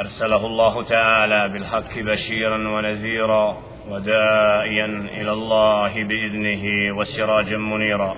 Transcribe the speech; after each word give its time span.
أرسله 0.00 0.46
الله 0.46 0.82
تعالى 0.82 1.48
بالحق 1.48 1.98
بشيرا 1.98 2.68
ونذيرا 2.68 3.58
ودائيا 3.88 4.86
إلى 5.20 5.32
الله 5.32 6.04
بإذنه 6.04 6.94
وسراجا 6.98 7.56
منيرا. 7.56 8.16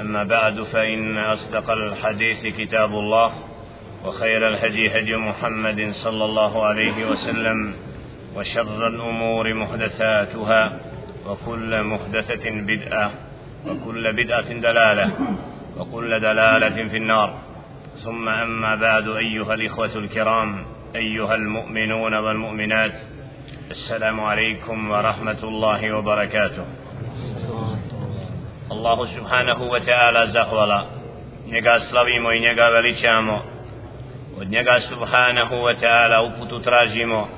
أما 0.00 0.24
بعد 0.24 0.62
فإن 0.62 1.18
أصدق 1.18 1.70
الحديث 1.70 2.46
كتاب 2.46 2.90
الله 2.90 3.32
وخير 4.04 4.48
الهدي 4.48 4.98
هدي 4.98 5.16
محمد 5.16 5.90
صلى 5.90 6.24
الله 6.24 6.66
عليه 6.66 7.06
وسلم 7.06 7.74
وشر 8.36 8.86
الأمور 8.86 9.54
محدثاتها 9.54 10.80
وكل 11.26 11.82
محدثة 11.82 12.50
بدعة 12.50 13.10
وكل 13.66 14.12
بدعة 14.12 14.52
دلالة 14.52 15.10
وكل 15.78 16.20
دلالة 16.20 16.88
في 16.88 16.96
النار. 16.96 17.38
ثم 18.04 18.28
أما 18.28 18.74
بعد 18.74 19.08
أيها 19.08 19.54
الإخوة 19.54 19.96
الكرام 19.96 20.66
ايها 20.96 21.34
المؤمنون 21.34 22.14
والمؤمنات 22.14 22.92
السلام 23.70 24.20
عليكم 24.20 24.90
ورحمه 24.90 25.38
الله 25.42 25.92
وبركاته 25.92 26.64
الله 28.72 29.06
سبحانه 29.06 29.62
وتعالى 29.62 30.26
زهولا 30.26 30.84
njega 31.46 31.80
slavimo 31.80 32.32
i 32.32 32.40
njega 32.40 32.68
veličamo 32.68 33.42
od 34.40 34.48
njega 34.50 34.80
subhanahu 34.80 35.54
wa 35.54 35.74
ta'ala 35.80 36.22
uputu 36.22 36.60
tražimo 36.60 37.28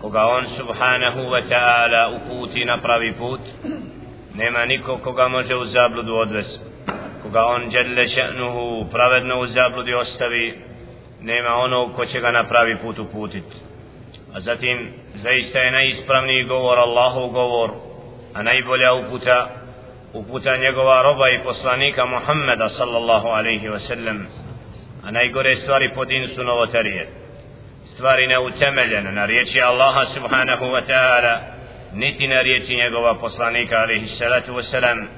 koga 0.00 0.26
on 0.26 0.46
subhanahu 0.46 1.20
wa 1.20 1.42
ta'ala 1.48 2.16
uputi 2.16 2.64
na 2.64 2.78
pravi 2.78 3.12
put 3.12 3.40
nema 4.34 4.64
niko 4.64 4.98
koga 4.98 5.28
može 5.28 5.54
u 5.54 5.64
zabludu 5.64 6.14
odvesti 6.14 6.64
koga 7.22 7.44
on 7.44 7.68
djelle 7.68 8.06
še'nuhu 8.06 8.90
pravedno 8.90 9.40
u 9.40 9.46
zabludi 9.46 9.94
ostavi 9.94 10.73
nema 11.24 11.54
onog 11.54 11.94
ko 11.96 12.06
će 12.06 12.20
ga 12.20 12.30
na 12.30 12.44
pravi 12.44 12.76
put 12.82 12.98
uputiti 12.98 13.56
a 14.34 14.40
zatim 14.40 14.92
zaista 15.14 15.58
je 15.58 15.70
najispravniji 15.70 16.44
govor 16.44 16.78
Allahov 16.78 17.28
govor 17.28 17.70
a 18.34 18.42
najbolja 18.42 18.92
uputa 18.94 19.48
uputa 20.12 20.56
njegova 20.56 21.02
roba 21.02 21.28
i 21.28 21.42
poslanika 21.44 22.06
Muhammeda 22.06 22.68
sallallahu 22.68 23.28
alaihi 23.28 23.68
wa 23.68 23.78
sellem 23.78 24.26
a 25.04 25.10
najgore 25.10 25.56
stvari 25.56 25.90
po 25.94 26.04
din 26.04 26.28
su 26.28 26.44
novotarije. 26.44 27.08
Stvari 27.84 28.26
neutemeljene 28.26 29.12
na 29.12 29.26
riječi 29.26 29.60
Allaha 29.60 30.04
subhanahu 30.04 30.64
wa 30.64 30.86
ta'ala 30.86 31.40
niti 31.92 32.28
na 32.28 32.42
riječi 32.42 32.76
njegova 32.76 33.18
poslanika 33.20 33.76
alaihi 33.76 34.08
salatu 34.08 34.52
wa 34.52 34.62
sallam 34.62 35.08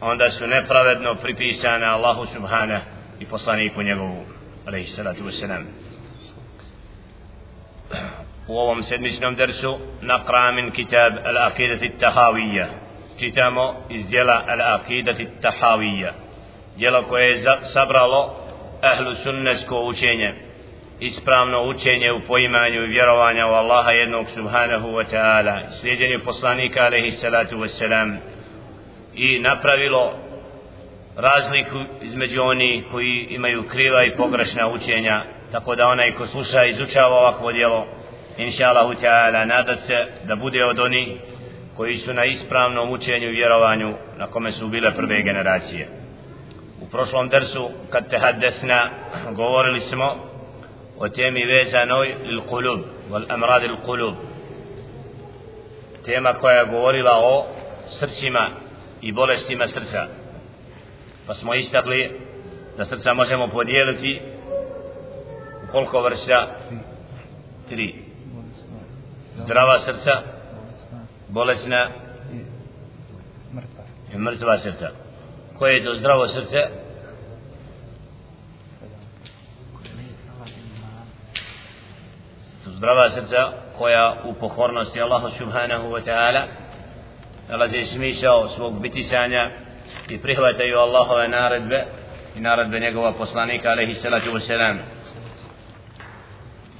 onda 0.00 0.30
su 0.30 0.46
nepravedno 0.46 1.14
pripisane 1.14 1.86
Allahu 1.86 2.26
subhanahu 2.26 2.84
i 3.20 3.26
poslaniku 3.26 3.82
njegovu. 3.82 4.35
U 8.48 8.58
ovom 8.58 8.82
sedmičnom 8.82 9.34
dersu 9.34 9.78
naqra 10.02 10.54
min 10.54 10.70
kitab 10.70 11.12
al-aqidati 11.24 11.90
tahawiyya 12.00 12.66
čitamo 13.18 13.74
iz 13.90 14.08
dijela 14.08 14.44
al-aqidati 14.48 15.28
tahawiyya 15.42 16.12
dijelo 16.76 17.02
koje 17.02 17.30
je 17.30 17.44
sabralo 17.62 18.36
ahlu 18.82 19.14
sunnesko 19.14 19.80
učenje 19.80 20.34
ispravno 21.00 21.62
učenje 21.62 22.12
u 22.12 22.20
poimanju 22.20 22.84
i 22.84 22.88
vjerovanja 22.88 23.46
u 23.46 23.50
Allaha 23.50 23.90
jednog 23.90 24.26
subhanahu 24.34 24.88
wa 24.88 25.04
ta'ala 25.12 25.70
slijedjenju 25.70 26.20
poslanika 26.24 26.80
alaihi 26.80 27.10
salatu 27.10 27.56
wa 27.56 27.68
salam 27.68 28.18
i 29.14 29.38
napravilo 29.38 30.25
razliku 31.16 31.78
između 32.02 32.42
oni 32.42 32.84
koji 32.90 33.26
imaju 33.30 33.68
kriva 33.68 34.04
i 34.04 34.16
pogrešna 34.16 34.68
učenja 34.68 35.24
tako 35.52 35.74
da 35.74 35.86
onaj 35.86 36.12
ko 36.12 36.26
sluša 36.26 36.64
i 36.64 36.70
izučava 36.70 37.16
ovakvo 37.20 37.52
djelo 37.52 37.86
inša 38.38 38.68
Allahu 38.68 38.92
ta'ala 38.92 39.44
nadat 39.44 39.78
se 39.78 39.94
da 40.24 40.36
bude 40.36 40.64
od 40.64 40.78
oni 40.78 41.18
koji 41.76 41.96
su 41.96 42.14
na 42.14 42.24
ispravnom 42.24 42.90
učenju 42.90 43.28
i 43.28 43.36
vjerovanju 43.36 43.94
na 44.16 44.26
kome 44.26 44.52
su 44.52 44.68
bile 44.68 44.94
prve 44.94 45.22
generacije. 45.22 45.88
U 46.82 46.88
prošlom 46.88 47.28
dersu 47.28 47.70
kad 47.90 48.10
te 48.10 48.18
haddesna 48.18 48.90
govorili 49.32 49.80
smo 49.80 50.16
o 50.98 51.08
temi 51.08 51.44
vezanoj 51.44 52.14
il 52.24 52.40
kulub 52.40 52.80
wal 53.10 53.24
amrad 53.28 53.62
il 53.62 53.76
kulub 53.84 54.14
tema 56.04 56.32
koja 56.32 56.58
je 56.58 56.66
govorila 56.66 57.12
o 57.22 57.46
srcima 57.86 58.50
i 59.02 59.12
bolestima 59.12 59.68
srca 59.68 60.25
pa 61.26 61.34
smo 61.34 61.54
istakli 61.54 62.20
da 62.76 62.84
srca 62.84 63.14
možemo 63.14 63.48
podijeliti 63.48 64.20
u 65.68 65.72
koliko 65.72 66.00
vrsta? 66.00 66.56
Tri. 67.68 68.04
Zdrava 69.36 69.78
srca 69.78 70.12
bolesna 71.28 71.88
i 74.14 74.18
mrtva 74.18 74.58
srca. 74.58 74.88
Koje 75.58 75.74
je 75.74 75.84
to 75.84 75.94
zdravo 75.94 76.28
srce? 76.28 76.58
Zdrava 82.66 83.10
srca 83.10 83.52
koja 83.78 84.22
u 84.24 84.34
pokornosti 84.34 85.00
Allahu 85.00 85.28
subhanahu 85.38 85.88
wa 85.88 86.04
ta'ala 86.04 86.42
nalazi 87.48 87.84
smisao 87.84 88.48
svog 88.48 88.80
bitisanja 88.80 89.65
i 90.08 90.18
prihvataju 90.18 90.78
Allahove 90.78 91.28
naredbe 91.28 91.84
i 92.36 92.40
naredbe 92.40 92.80
njegova 92.80 93.12
poslanika 93.12 93.68
alaihi 93.68 93.94
salatu 93.94 94.30
wa 94.30 94.40
salam 94.40 94.78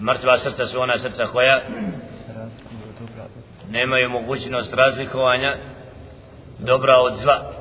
mrtva 0.01 0.39
srca 0.39 0.67
su 0.67 0.81
ona 0.81 0.99
srca 0.99 1.27
koja 1.27 1.63
nemaju 3.71 4.11
mogućnost 4.11 4.75
razlikovanja 4.75 5.57
dobra 6.59 6.99
od 6.99 7.15
zla. 7.17 7.53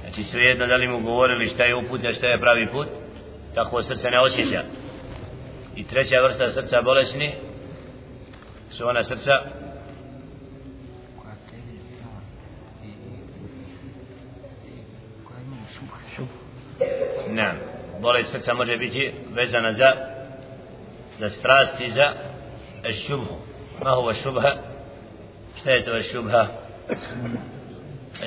Znači 0.00 0.24
svejedno 0.24 0.66
da 0.66 0.76
li 0.76 0.88
mu 0.88 1.00
govorili 1.00 1.48
šta 1.48 1.64
je 1.64 1.74
uput 1.76 2.04
a 2.04 2.12
šta 2.12 2.26
je 2.26 2.40
pravi 2.40 2.68
put 2.72 2.88
tako 3.54 3.82
srce 3.82 4.10
ne 4.10 4.20
osjeća. 4.20 4.62
I 5.76 5.86
treća 5.86 6.20
vrsta 6.20 6.50
srca 6.50 6.82
bolesni 6.82 7.32
su 8.70 8.88
ona 8.88 9.04
srca 9.04 9.32
Ne, 17.30 17.52
bolest 18.00 18.32
srca 18.32 18.54
može 18.54 18.76
biti 18.76 19.12
vezana 19.34 19.72
za 19.72 19.92
za 21.18 21.30
strast 21.30 21.80
i 21.80 21.90
za 21.90 22.12
šubhu. 23.06 23.36
Ma 23.84 23.90
huva 23.90 24.14
šubha? 24.14 24.52
Šta 25.60 25.70
je 25.70 25.84
to 25.84 26.02
šubha? 26.02 26.46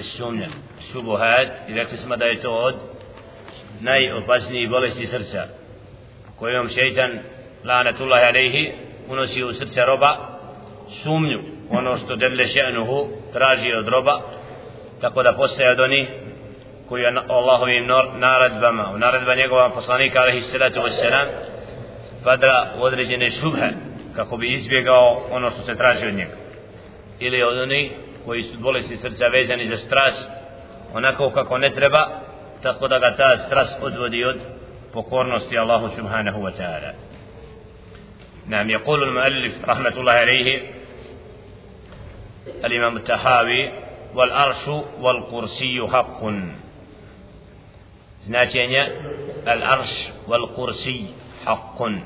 Sumnja. 0.01 0.47
Šubuhat, 0.91 1.47
i 1.69 1.73
rekli 1.73 1.97
smo 1.97 2.15
da 2.15 2.25
je 2.25 2.41
to 2.41 2.51
od 2.51 2.75
najopasnijih 3.79 4.69
bolesti 4.69 5.07
srca. 5.07 5.43
Kojom 6.39 6.69
šeitan, 6.69 7.19
lanatullahi 7.63 8.25
alaihi, 8.25 8.73
unosi 9.07 9.43
u 9.43 9.53
srce 9.53 9.81
roba 9.85 10.39
sumnju, 11.03 11.39
ono 11.69 11.97
što 11.97 12.15
debile 12.15 12.43
še'nuhu 12.43 13.07
traži 13.33 13.73
od 13.73 13.87
roba, 13.87 14.21
tako 15.01 15.23
da 15.23 15.33
postaje 15.33 15.71
od 15.71 15.79
onih 15.79 16.09
koji 16.91 17.01
je 17.01 17.13
Allahovim 17.27 17.87
naredbama, 18.19 18.91
u 18.95 18.97
naredba 18.97 19.35
njegova 19.35 19.69
poslanika 19.69 20.19
alaihi 20.19 20.41
salatu 20.41 20.79
wassalam, 20.79 21.27
padra 22.23 22.67
u 22.79 22.83
određene 22.83 23.31
šubhe, 23.31 23.69
kako 24.15 24.37
bi 24.37 24.53
izbjegao 24.53 25.27
ono 25.31 25.49
što 25.49 25.61
se 25.61 25.75
traži 25.75 26.07
od 26.07 26.13
njega. 26.13 26.35
Ili 27.19 27.43
od 27.43 27.57
onih 27.57 27.91
koji 28.25 28.43
su 28.43 28.59
bolesti 28.59 28.97
srca 28.97 29.25
vezani 29.27 29.65
za 29.65 29.77
strast, 29.77 30.31
onako 30.93 31.29
kako 31.29 31.57
ne 31.57 31.69
treba, 31.69 32.07
tako 32.63 32.87
da 32.87 32.99
ga 32.99 33.15
ta 33.15 33.37
strast 33.37 33.83
odvodi 33.83 34.25
od 34.25 34.37
pokornosti 34.93 35.57
Allahu 35.57 35.89
subhanahu 35.95 36.39
wa 36.41 36.51
ta'ala. 36.59 36.93
نعم 38.47 38.69
يقول 38.69 39.03
المؤلف 39.03 39.65
رحمة 39.65 39.95
الله 39.97 40.11
عليه 40.11 40.61
الإمام 42.65 42.97
التحاوي 42.97 43.71
والأرش 44.15 44.67
والكرسي 44.99 45.87
حق 45.91 46.23
značenje 48.21 48.83
al-arš 49.45 49.89
wal-kursi 50.27 51.05
haqqun 51.45 52.01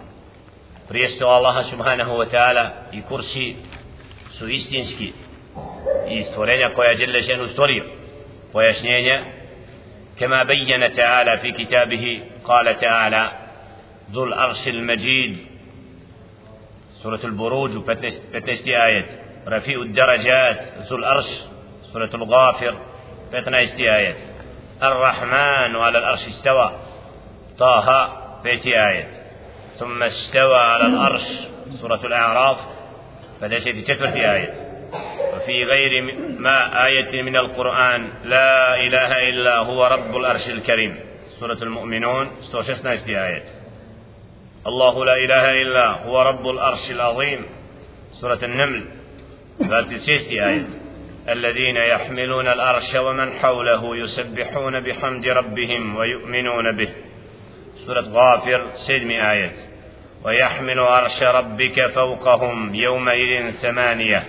prijesto 0.87 1.27
Allaha 1.27 1.63
subhanahu 1.63 2.11
wa 2.17 2.29
ta'ala 2.29 2.71
i 2.91 3.01
kursi 3.01 3.55
su 4.37 4.49
istinski 4.49 5.13
i 6.09 6.23
stvorenja 6.23 6.73
koja 6.75 6.89
je 6.89 6.97
Đelešenu 6.97 7.47
stvorio 7.47 7.83
pojašnjenja 8.53 9.25
كما 10.19 10.43
بين 10.43 10.95
تعالى 10.95 11.37
في 11.37 11.51
كتابه 11.51 12.23
قال 12.43 12.79
تعالى 12.79 13.31
ذو 14.11 14.23
العرش 14.23 14.67
المجيد 14.67 15.37
سورة 16.91 17.19
البروج 17.23 17.71
15 17.71 18.15
آية 18.67 19.05
رفيع 19.47 19.81
الدرجات 19.81 20.59
ذو 20.89 20.97
العرش 20.97 21.25
سورة 21.93 22.09
الغافر 22.15 22.75
15 23.31 23.73
آية 23.79 24.15
الرحمن 24.83 25.75
على 25.75 25.97
العرش 25.97 26.27
استوى. 26.27 26.71
طه 27.59 27.81
5 27.81 28.67
آية. 28.67 29.07
ثم 29.79 30.03
استوى 30.03 30.57
على 30.57 30.85
العرش 30.85 31.27
سورة 31.81 31.99
الأعراف. 32.03 32.57
فدشت 33.41 33.67
چتورتي 33.67 34.31
آية. 34.31 34.53
وفي 35.35 35.63
غير 35.63 36.01
ما 36.39 36.85
آية 36.85 37.21
من 37.21 37.35
القرآن 37.35 38.09
لا 38.23 38.75
إله 38.75 39.29
إلا 39.29 39.57
هو 39.57 39.85
رب 39.85 40.17
العرش 40.17 40.49
الكريم. 40.49 40.99
سورة 41.39 41.57
المؤمنون 41.63 42.31
116 42.53 43.09
آية. 43.09 43.43
الله 44.67 45.05
لا 45.05 45.13
إله 45.13 45.61
إلا 45.61 45.89
هو 46.05 46.21
رب 46.21 46.49
العرش 46.49 46.91
العظيم. 46.91 47.45
سورة 48.11 48.39
النمل 48.43 48.85
36 49.59 50.39
آية. 50.43 50.84
الذين 51.29 51.77
يحملون 51.77 52.47
الأرش 52.47 52.95
ومن 52.95 53.33
حوله 53.33 53.97
يسبحون 53.97 54.79
بحمد 54.79 55.27
ربهم 55.27 55.95
ويؤمنون 55.95 56.77
به. 56.77 56.89
سورة 57.85 58.01
غافر 58.01 58.69
7 58.73 59.31
آية 59.31 59.51
ويحمل 60.23 60.79
عرش 60.79 61.23
ربك 61.23 61.87
فوقهم 61.87 62.75
يومئذ 62.75 63.51
ثمانية. 63.51 64.23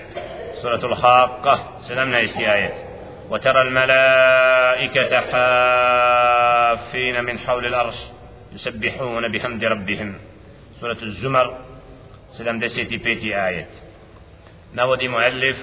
سورة 0.62 0.92
الحاقة 0.92 1.78
سلمنا 1.78 2.18
آية 2.54 2.72
وترى 3.30 3.62
الملائكة 3.62 5.20
حافين 5.20 7.24
من 7.24 7.38
حول 7.38 7.66
الأرش 7.66 7.98
يسبحون 8.52 9.32
بحمد 9.32 9.64
ربهم. 9.64 10.14
سورة 10.80 10.98
الزمر 11.02 11.58
سلم 12.28 12.58
دسيتي 12.58 12.96
بيتي 12.96 13.48
آية 13.48 13.66
نودي 14.74 15.08
مؤلف 15.08 15.56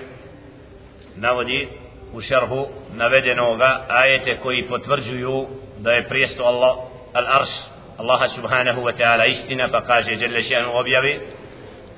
نودي 1.17 1.67
u 2.13 2.21
šarhu 2.21 2.67
navedenoga 2.93 3.85
ajete 3.89 4.37
koji 4.37 4.67
potvrđuju 4.67 5.47
da 5.77 5.91
je 5.91 6.07
prijesto 6.07 6.43
Allah 6.43 6.77
al-arš 7.13 7.73
الله 7.99 8.27
سبحانه 8.27 8.79
وتعالى 8.79 9.31
استنا 9.31 9.67
فقاش 9.67 10.05
جل 10.05 10.43
شأنه 10.43 10.71
objavi 10.81 11.21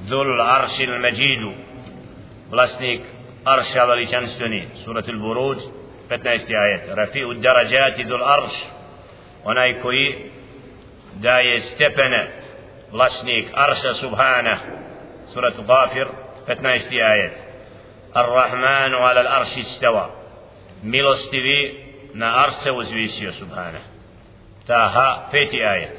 ذو 0.09 0.21
العرش 0.21 0.81
المجيد 0.81 1.55
vlasnik 2.51 3.01
arša 3.45 3.85
veličanstveni 3.85 4.67
surat 4.83 5.07
al-Buruđ 5.07 5.57
15. 6.09 6.55
ajet 6.63 6.83
rafi'u 6.97 7.33
darajati 7.33 8.03
dhul 8.03 8.23
arš 8.23 8.53
onaj 9.43 9.81
koji 9.81 10.15
daje 11.15 11.61
stepene 11.61 12.31
vlasnik 12.91 13.47
arša 13.53 13.93
subhana 13.93 14.57
surat 15.33 15.53
Ghafir 15.67 16.07
15. 16.47 17.01
ajet 17.11 17.44
الرحمن 18.17 18.93
على 18.95 19.21
الأرش 19.21 19.57
استوى. 19.57 20.09
milostivi 20.83 21.75
na 22.13 22.33
arse 22.43 22.71
uzvisio 22.71 23.31
subhanahu 23.31 23.95
تاها 24.67 25.27
فيتي 25.31 25.71
آية. 25.71 25.93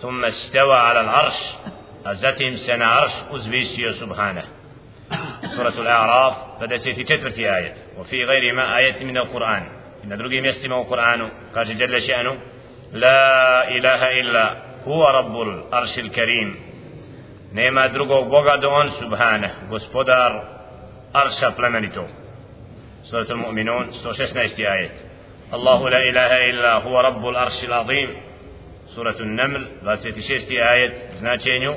ثم 0.00 0.24
استوى 0.24 0.76
على 0.76 1.00
العرش 1.00 1.54
أزتهم 2.06 2.56
سنة 2.56 2.84
عرش 2.84 3.12
أزبيسيو 3.30 3.92
سبحانه. 3.92 4.44
سورة 5.56 5.68
الأعراف 5.68 6.34
بدأت 6.60 6.88
في 6.88 7.04
تترتي 7.04 7.56
آية. 7.56 7.74
وفي 7.98 8.24
غير 8.24 8.54
ما 8.54 8.78
آية 8.78 9.04
من 9.04 9.16
القرآن. 9.16 9.68
إن 10.04 10.18
درجي 10.18 10.38
يستمع 10.38 10.80
القرآن 10.80 11.30
قال 11.54 11.78
جل 11.78 12.02
شأنه. 12.02 12.38
لا 12.92 13.68
إله 13.68 14.20
إلا 14.20 14.56
هو 14.86 15.08
رب 15.08 15.40
الأرش 15.40 15.98
الكريم. 15.98 16.56
نيما 17.52 17.86
درجو 17.86 18.22
بوغا 18.24 18.56
دون 18.56 18.88
سبحانه. 18.90 19.50
gospodar 19.70 20.57
أرش 21.16 21.44
plemenitog 21.44 22.08
سورة 23.02 23.30
المؤمنون 23.30 23.86
116 24.04 24.58
آية 24.58 24.90
الله 25.54 25.88
لا 25.88 25.98
إله 26.10 26.50
إلا 26.50 26.72
هو 26.74 27.00
رب 27.00 27.28
العرش 27.28 27.64
العظيم. 27.64 28.16
سورة 28.86 29.16
النمل 29.20 29.66
26. 29.82 30.52
آية 30.52 30.92
značenju 31.18 31.74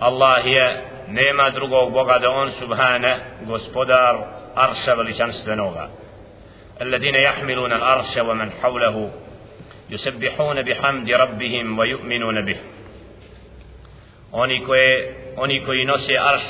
Allah 0.00 0.46
je 0.46 0.82
nema 1.08 1.50
drugog 1.50 1.92
Boga 1.92 2.18
da 2.18 2.30
on 2.30 2.50
subhane 2.50 3.16
gospodar 3.46 4.16
arša 4.54 4.94
veličanstvenoga. 4.94 5.88
الذين 6.80 7.14
يحملون 7.14 7.72
الأرش 7.72 8.16
ومن 8.16 8.50
حوله 8.62 9.10
يسبحون 9.90 10.62
بحمد 10.62 11.10
ربهم 11.10 11.78
ويؤمنون 11.78 12.44
به 12.44 12.56
oni 15.36 15.64
koji 15.66 15.84
nose 15.84 16.18
arš 16.18 16.42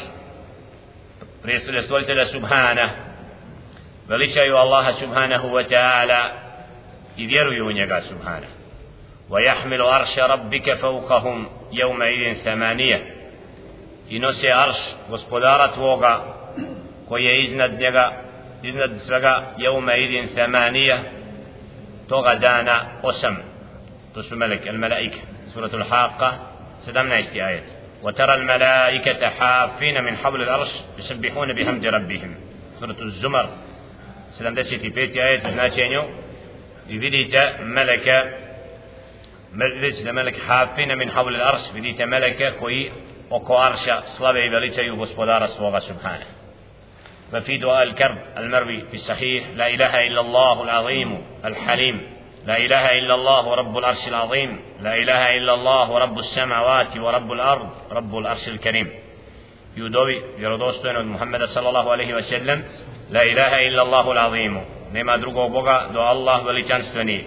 stvoritelja 1.82 2.26
subhana 2.26 2.90
veličaju 4.08 4.56
Allaha 4.56 4.92
subhanahu 4.92 5.48
wa 5.48 5.68
ta'ala 5.68 6.30
i 7.16 7.26
vjeruju 7.26 7.66
u 7.66 7.72
njega 7.72 8.00
subhana 8.00 8.46
ويحمل 9.30 9.82
عرش 9.82 10.18
ربك 10.18 10.74
فوقهم 10.74 11.48
يومئذ 11.72 12.34
ثمانية 12.34 13.14
i 14.10 14.18
nose 14.18 14.52
arš 14.52 14.76
gospodara 15.10 15.72
tvoga 15.72 16.20
koji 17.08 17.24
je 17.24 17.42
iznad 17.42 17.78
njega 17.78 18.12
iznad 18.62 18.90
svega 19.06 19.42
jevme 19.58 20.04
idin 20.04 20.28
themanija 20.34 20.96
toga 22.08 22.34
dana 22.34 22.86
osam 23.02 23.36
to 24.14 24.22
su 24.22 24.36
melek 24.36 24.66
el 24.66 24.78
melaike 24.78 25.18
surat 25.52 25.74
al 25.74 25.84
haqa 25.90 26.32
17 26.86 27.42
ajet 27.44 27.77
وترى 28.02 28.34
الملائكة 28.34 29.28
حافين 29.28 30.04
من 30.04 30.16
حول 30.16 30.42
الأرش 30.42 30.70
يسبحون 30.98 31.52
بحمد 31.52 31.86
ربهم. 31.86 32.34
سورة 32.80 32.96
الزمر. 33.00 33.48
سلام 34.30 34.54
دسيتي 34.54 34.88
بيتي 34.88 35.22
آية 35.22 35.38
تناتينيو 35.38 36.04
يفيديت 36.88 37.36
ملك 37.60 38.34
مجلس 39.52 40.02
ملك 40.06 40.38
حافين 40.38 40.98
من 40.98 41.10
حول 41.10 41.34
الأرش. 41.34 41.68
يفيديت 41.68 42.02
ملك 42.02 42.56
كوي 42.58 42.90
وكو 43.30 43.58
أرشا 43.58 44.00
صلابة 44.00 44.46
إبليتا 44.46 44.82
يبسبودار 44.82 45.46
صلابة 45.46 45.78
سبحانه. 45.78 46.26
وفي 47.34 47.58
دعاء 47.58 47.82
الكرب 47.82 48.18
المروي 48.36 48.80
في 48.80 48.94
الصحيح 48.94 49.44
لا 49.56 49.68
إله 49.68 50.06
إلا 50.06 50.20
الله 50.20 50.62
العظيم 50.62 51.22
الحليم. 51.44 52.17
لا 52.46 52.56
إله 52.56 52.98
إلا 52.98 53.14
الله 53.14 53.48
ورب 53.48 53.78
الأرش 53.78 54.08
العظيم. 54.08 54.60
لا 54.80 54.94
إله 54.94 55.36
إلا 55.36 55.54
الله 55.54 55.90
ورب 55.90 56.18
السماوات 56.18 56.98
ورب 56.98 57.32
الأرض 57.32 57.70
رب 57.92 58.18
الأرش 58.18 58.48
الكريم. 58.48 58.90
يودوي 59.76 60.22
يردوستوين 60.38 61.06
محمد 61.06 61.44
صلى 61.44 61.68
الله 61.68 61.90
عليه 61.92 62.14
وسلم 62.14 62.64
لا 63.10 63.22
إله 63.22 63.68
إلا 63.68 63.82
الله 63.82 64.12
العظيم. 64.12 64.64
نما 64.94 65.16
درغو 65.16 65.48
بغا 65.48 65.86
دو 65.86 66.10
الله 66.10 66.46
وليجانستوني 66.46 67.18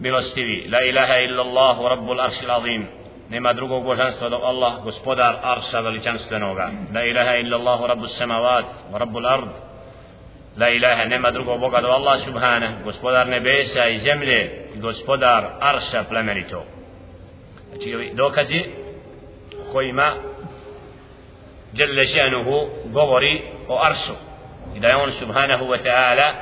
بلستوي 0.00 0.60
لا 0.66 0.78
إله 0.78 1.24
إلا 1.24 1.42
الله 1.42 1.80
ورب 1.80 2.12
الأرش 2.12 2.44
العظيم. 2.44 2.86
نما 3.30 3.52
درغو 3.52 3.80
بغانستو 3.80 4.28
دو 4.28 4.50
الله 4.50 4.72
غسبودار 4.84 5.34
أرش 5.52 5.74
وليجانستوني 5.74 6.54
لا 6.92 7.02
إله 7.10 7.40
إلا 7.40 7.56
الله 7.56 7.82
ورب 7.82 8.04
السماوات 8.04 8.64
ورب 8.92 9.16
الأرض 9.18 9.52
la 10.58 10.70
ilaha 10.70 11.04
nema 11.04 11.30
drugog 11.30 11.60
Boga 11.60 11.80
do 11.80 11.88
Allah 11.88 12.20
subhana 12.24 12.68
gospodar 12.84 13.28
nebesa 13.28 13.88
i 13.88 13.98
zemlje 13.98 14.68
i 14.74 14.78
gospodar 14.78 15.44
arša 15.60 16.04
plemenito. 16.08 16.64
Znači 17.68 17.94
ovi 17.94 18.10
dokazi 18.14 18.64
kojima 19.72 20.14
Jelle 21.72 22.04
šanuhu 22.06 22.68
govori 22.84 23.42
o 23.68 23.80
aršu? 23.82 24.12
I 24.76 24.80
da 24.80 24.88
je 24.88 24.96
on 24.96 25.12
subhanahu 25.12 25.64
wa 25.64 25.82
ta'ala 25.82 26.32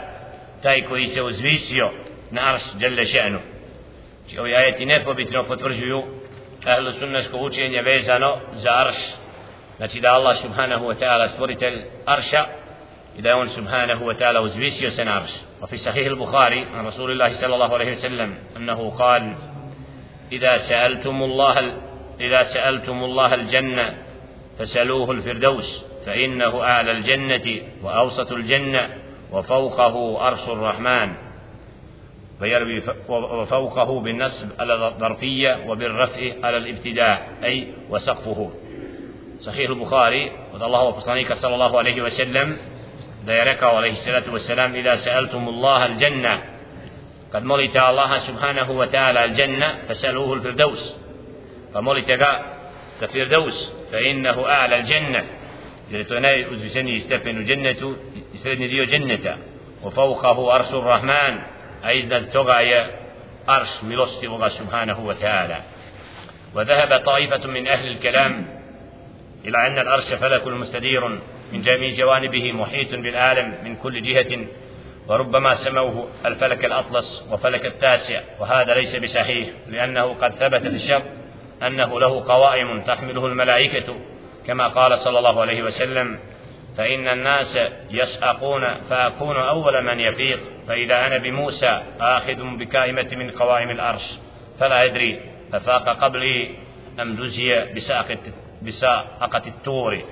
taj 0.62 0.82
koji 0.82 1.06
se 1.06 1.22
uzvisio 1.22 1.90
na 2.30 2.40
arš 2.54 2.62
djelle 2.74 3.02
še'nu. 3.02 3.38
Či 4.30 4.38
ovi 4.38 4.54
ajeti 4.54 4.86
nepobitno 4.86 5.44
potvrđuju 5.44 6.02
ahlu 6.64 6.92
sunnesko 6.92 7.36
učenje 7.36 7.82
vezano 7.82 8.40
za 8.52 8.70
arš. 8.70 8.96
Znači 9.76 10.00
da 10.00 10.08
Allah 10.08 10.36
subhanahu 10.36 10.84
wa 10.84 10.94
ta'ala 11.00 11.28
stvoritelj 11.28 11.82
arša 12.06 12.44
wa 13.20 14.14
ta'ala 14.14 14.40
uzvisio 14.40 14.90
se 14.90 15.04
na 15.04 15.16
arš 15.16 15.52
وفي 15.62 15.76
صحيح 15.76 16.06
البخاري 16.06 16.66
عن 16.74 16.86
رسول 16.86 17.10
الله 17.10 17.32
صلى 17.32 17.54
الله 17.54 17.74
عليه 17.74 17.92
وسلم 17.92 18.34
أنه 18.56 18.90
قال 18.90 19.34
إذا 20.32 20.58
سألتم 20.58 21.22
الله 21.22 21.72
إذا 22.20 22.42
سألتم 22.42 23.04
الله 23.04 23.34
الجنة 23.34 23.94
فسألوه 24.58 25.10
الفردوس 25.10 25.84
فإنه 26.06 26.62
أعلى 26.62 26.90
الجنة 26.90 27.60
وأوسط 27.82 28.32
الجنة 28.32 28.88
وفوقه 29.32 30.26
أرش 30.28 30.48
الرحمن. 30.48 31.12
فيروي 32.40 32.82
وفوقه 33.08 34.00
بالنسب 34.00 34.48
على 34.60 34.88
الظرفية 34.88 35.58
وبالرفع 35.66 36.32
على 36.42 36.56
الابتداء 36.56 37.28
أي 37.44 37.66
وسقفه. 37.90 38.50
Sahih 39.42 39.74
al-Bukhari 39.74 40.54
od 40.54 40.62
Allahovog 40.62 41.02
poslanika 41.02 41.34
sallallahu 41.34 41.74
alejhi 41.74 41.98
ve 41.98 42.10
sellem 42.10 42.58
wa 48.78 48.86
ta'ala 48.86 49.20
al-janna 49.20 49.68
fasaluhu 49.88 50.32
al-firdaus 50.34 50.82
fa 51.72 51.80
molite 51.80 52.16
ga 52.16 52.32
za 53.00 53.08
firdaus 53.08 53.72
fa 53.90 54.00
innahu 54.00 54.42
a'la 54.44 54.76
al-janna 54.82 55.22
jer 55.90 56.04
to 56.06 56.14
je 56.14 56.20
najuzvišeniji 56.20 57.00
stepen 57.00 57.38
u 57.38 57.44
džennetu 57.44 57.96
i 58.34 58.38
srednji 58.38 58.68
dio 58.68 58.84
dženneta 58.84 59.36
wa 59.84 59.90
fawqahu 59.90 60.50
arshu 60.50 60.76
ar-rahman 60.76 61.34
a 61.82 61.92
iznad 61.92 62.32
toga 62.32 62.60
je 62.60 62.86
arš 63.46 63.82
milostivoga 63.82 64.50
subhanahu 64.50 65.06
wa 65.06 65.14
ta'ala 65.14 65.60
وذهب 66.54 67.00
طائفة 67.04 67.46
من 67.46 67.68
أهل 67.68 67.88
الكلام 67.88 68.46
إلى 69.44 69.66
أن 69.66 69.78
الأرش 69.78 70.12
فلك 70.14 70.46
مستدير 70.46 71.18
من 71.52 71.62
جميع 71.62 71.94
جوانبه 71.94 72.52
محيط 72.52 72.94
بالعالم 72.94 73.54
من 73.64 73.76
كل 73.76 74.02
جهة 74.02 74.46
وربما 75.08 75.54
سموه 75.54 76.08
الفلك 76.26 76.64
الأطلس 76.64 77.28
وفلك 77.32 77.66
التاسع 77.66 78.20
وهذا 78.40 78.74
ليس 78.74 78.96
بصحيح 78.96 79.48
لأنه 79.68 80.14
قد 80.14 80.34
ثبت 80.34 80.60
في 80.60 80.74
الشر 80.74 81.02
أنه 81.66 82.00
له 82.00 82.24
قوائم 82.24 82.80
تحمله 82.80 83.26
الملائكة 83.26 83.94
كما 84.46 84.68
قال 84.68 84.98
صلى 84.98 85.18
الله 85.18 85.40
عليه 85.40 85.62
وسلم 85.62 86.18
فإن 86.76 87.08
الناس 87.08 87.58
يسأقون 87.90 88.74
فأكون 88.90 89.36
أول 89.36 89.84
من 89.84 90.00
يفيق 90.00 90.40
فإذا 90.68 91.06
أنا 91.06 91.18
بموسى 91.18 91.82
آخذ 92.00 92.56
بكائمة 92.56 93.08
من 93.16 93.30
قوائم 93.30 93.70
الأرش 93.70 94.18
فلا 94.60 94.84
أدري 94.84 95.20
ففاق 95.52 95.88
قبلي 95.88 96.54
أم 97.00 97.14
جزي 97.16 97.72
بساقة 97.74 98.18
بساقة 98.62 99.42
التور 99.46 100.02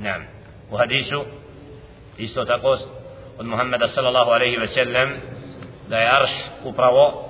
نعم. 0.00 0.37
وحديث 0.72 1.14
isto 2.18 2.44
tako 2.44 2.76
od 3.38 3.46
Muhammeda 3.46 3.88
sallallahu 3.88 4.30
alaihi 4.30 4.56
ve 4.56 4.66
sellem 4.66 5.08
da 5.88 5.96
je 5.98 6.08
arš 6.08 6.30
upravo 6.64 7.28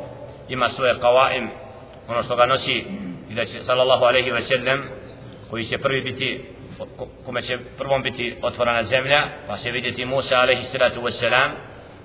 ima 0.49 0.69
svoje 0.69 0.95
kawaim 0.95 1.49
ono 2.09 2.23
što 2.23 2.37
ga 2.37 2.47
nosi 2.47 2.85
i 3.31 3.35
da 3.35 3.45
će 3.45 3.63
sallallahu 3.63 4.05
alaihi 4.05 4.31
ve 4.31 4.43
sellem 4.43 4.89
koji 5.51 5.65
će 5.65 5.79
prvi 5.79 6.03
biti 6.03 6.45
kome 7.25 7.43
će 7.43 7.59
prvom 7.79 8.03
biti 8.03 8.37
otvorena 8.43 8.85
zemlja 8.85 9.23
pa 9.47 9.57
će 9.57 9.71
vidjeti 9.71 10.05
Musa 10.05 10.37
alaihi 10.37 10.65
salatu 10.65 11.03
ve 11.03 11.13
selam 11.13 11.51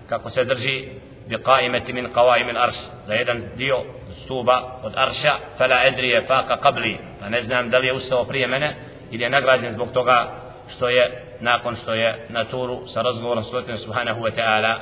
kako 0.10 0.30
se 0.30 0.44
drži 0.44 0.88
bi 1.28 1.36
qaimati 1.36 1.94
min 1.94 2.08
qawaim 2.14 2.50
al 2.50 2.64
arš 2.64 2.76
da 3.08 3.14
jedan 3.14 3.44
dio 3.56 3.84
stuba 4.24 4.80
od 4.84 4.94
arša 4.96 5.34
fala 5.58 5.76
adri 5.76 6.10
je 6.10 6.22
faqa 6.22 6.60
qabli 6.60 6.98
pa 7.20 7.30
ne 7.30 7.42
znam 7.42 7.70
da 7.70 7.78
li 7.78 7.88
je 7.88 7.94
ustao 7.94 8.24
prije 8.24 8.48
mene 8.48 8.76
ili 9.12 9.24
je 9.24 9.30
nagrađen 9.30 9.74
zbog 9.74 9.92
toga 9.92 10.43
što 10.68 10.90
je 10.90 11.24
nakon 11.40 11.76
što 11.76 11.94
je 11.94 12.26
na 12.30 12.46
turu 12.46 12.88
sa 12.88 13.02
razgovorom 13.02 13.44
s 13.44 13.84
subhanahu 13.84 14.22
wa 14.22 14.32
ta'ala 14.36 14.76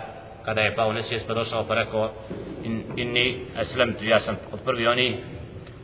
kada 0.45 0.61
je 0.61 0.75
pao 0.75 0.93
nesvijest 0.93 1.27
pa 1.27 1.33
došao 1.33 1.67
pa 1.67 1.75
rekao 1.75 2.11
in, 2.63 2.83
inni 2.97 3.45
aslamtu 3.57 4.05
ja 4.05 4.19
sam 4.19 4.37
od 4.51 4.59
prvi 4.65 4.87
oni 4.87 5.17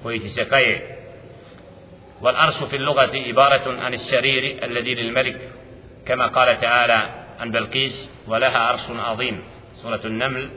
koji 0.03 0.19
ti 0.19 0.29
se 0.29 0.45
kaje. 0.45 0.97
والأرش 2.21 2.63
في 2.63 2.75
اللغة 2.75 3.11
عبارة 3.13 3.81
عن 3.81 3.93
السرير 3.93 4.63
الذي 4.63 4.95
للملك 4.95 5.41
كما 6.05 6.27
قال 6.27 6.59
تعالى 6.61 7.09
عن 7.39 7.51
بلقيس 7.51 8.09
ولها 8.27 8.57
عرش 8.57 8.81
عظيم 8.89 9.43
سورة 9.73 10.01
النمل 10.05 10.49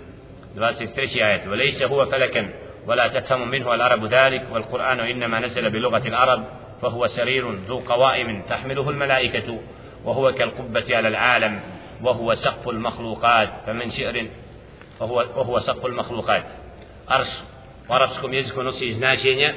23 0.56 1.08
آية 1.08 1.48
وليس 1.48 1.82
هو 1.82 2.06
فلكا 2.06 2.50
ولا 2.86 3.08
تفهم 3.08 3.48
منه 3.48 3.74
العرب 3.74 4.04
ذلك 4.04 4.46
والقرآن 4.50 5.00
إنما 5.00 5.40
نزل 5.40 5.70
بلغة 5.70 6.08
العرب 6.08 6.44
فهو 6.82 7.06
سرير 7.06 7.54
ذو 7.54 7.78
قوائم 7.78 8.42
تحمله 8.42 8.90
الملائكة 8.90 9.58
وهو 10.04 10.32
كالقبة 10.32 10.96
على 10.96 11.08
العالم 11.08 11.60
وهو 12.02 12.34
سقف 12.34 12.68
المخلوقات 12.68 13.50
فمن 13.66 13.90
شئر 13.90 14.26
فهو 15.00 15.16
وهو 15.36 15.58
سقف 15.58 15.86
المخلوقات 15.86 16.44
أرش 17.10 17.28
وأرسكم 17.88 18.34
يزكو 18.34 18.62
نصي 18.62 18.90
إزناشين 18.90 19.54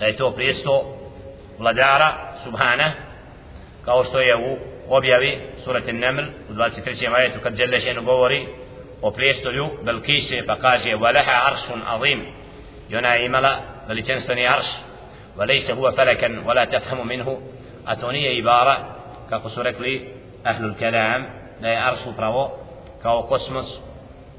تيتو 0.00 0.30
بريستو 0.30 0.82
بلدارة 1.60 2.34
سبحانه 2.44 2.94
كاو 3.86 4.02
يو 4.14 4.58
objavi 4.88 5.38
surate 5.64 5.92
Naml 5.92 6.24
u 6.50 6.52
23. 6.52 7.10
majetu 7.10 7.40
kad 7.42 7.56
Đelešenu 7.56 8.02
govori 8.02 8.46
o 9.02 9.10
prijestolju 9.10 9.70
Belkise 9.82 10.42
pa 10.46 10.56
kaže 10.56 10.96
Valeha 10.96 11.40
arsun 11.46 11.82
azim 11.86 12.20
i 12.90 12.96
ona 12.96 13.14
je 13.14 13.26
imala 13.26 13.60
veličenstveni 13.88 14.46
arš 14.48 14.66
وليس 15.36 15.70
هو 15.70 15.92
فلكا 15.92 16.42
ولا 16.46 16.64
تفهم 16.64 17.06
منه. 17.06 17.40
أتوني 17.86 18.40
إبارة 18.40 18.96
كقصر 19.30 19.68
لي 19.68 20.08
أهل 20.46 20.64
الكلام 20.64 21.26
لا 21.60 21.88
أرسو 21.88 22.10
براو 22.10 22.50
كو 23.02 23.20
قسمس 23.20 23.82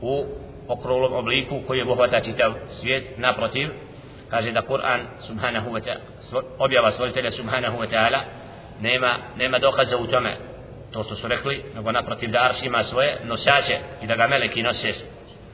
و 0.01 0.23
أقرول 0.69 1.13
أبليكو 1.13 1.61
كي 1.67 1.83
بوهتا 1.83 2.19
تتاو 2.19 2.53
سويت 2.67 3.19
نابرتيب 3.19 3.71
كاجد 4.31 4.57
القرآن 4.57 5.07
سبحانه 5.17 5.69
وتعالى 5.69 6.01
أبيا 6.59 6.81
وسولتلي 6.81 7.31
سبحانه 7.31 7.79
وتعالى. 7.79 8.23
نيما 8.81 9.17
نيما 9.37 9.57
دوخة 9.57 9.83
زوتما 9.83 10.35
to 10.95 11.03
što 11.03 11.15
su 11.15 11.27
rekli, 11.27 11.63
nego 11.75 11.91
naprotiv 11.91 12.31
da 12.31 12.43
Arš 12.43 12.63
ima 12.63 12.83
svoje 12.83 13.17
nosače 13.23 13.77
i 14.03 14.07
da 14.07 14.15
ga 14.15 14.27
meleki 14.27 14.63
nose 14.63 14.93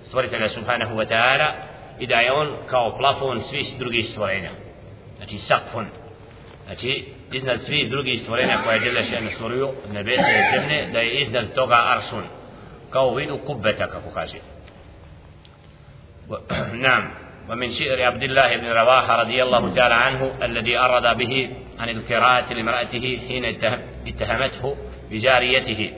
stvoritelja 0.08 0.50
Subhanahu 0.50 0.96
wa 0.96 1.08
ta'ala 1.08 1.52
i 2.00 2.08
da 2.08 2.16
je 2.16 2.32
on 2.32 2.50
kao. 2.70 2.98
Znači 5.22 5.38
sakfon 5.38 5.88
znači 6.66 7.06
iznad 7.32 7.62
svih 7.62 7.90
drugih 7.90 8.22
stvorenja 8.22 8.58
koje 8.64 8.76
je 8.76 8.80
Đelešen 8.80 9.30
stvorio 9.36 9.72
nebesa 9.94 10.32
i 10.32 10.60
zemlje 10.60 10.88
da 10.94 11.00
je 11.00 11.22
iznad 11.22 11.54
toga 11.56 11.76
aršun 11.88 12.24
kao 12.90 13.08
u 13.08 13.16
vidu 13.16 13.38
kubbeta 13.38 13.88
kako 13.88 14.10
kaže. 14.14 14.38
Nam 16.74 17.12
ومن 17.50 17.70
شعر 17.72 18.02
عبد 18.02 18.24
الله 18.24 18.58
بن 18.58 18.68
رواحة 18.68 19.22
رضي 19.22 19.44
الله 19.44 19.76
تعالى 19.76 19.94
عنه 19.94 20.32
الذي 20.44 20.78
أرد 20.78 21.18
به 21.18 21.50
عن 21.80 21.90
القراءة 21.90 22.54
لامرأته 22.54 23.20
حين 23.28 23.46
اتهمته 24.08 24.76
بجاريته 25.12 25.94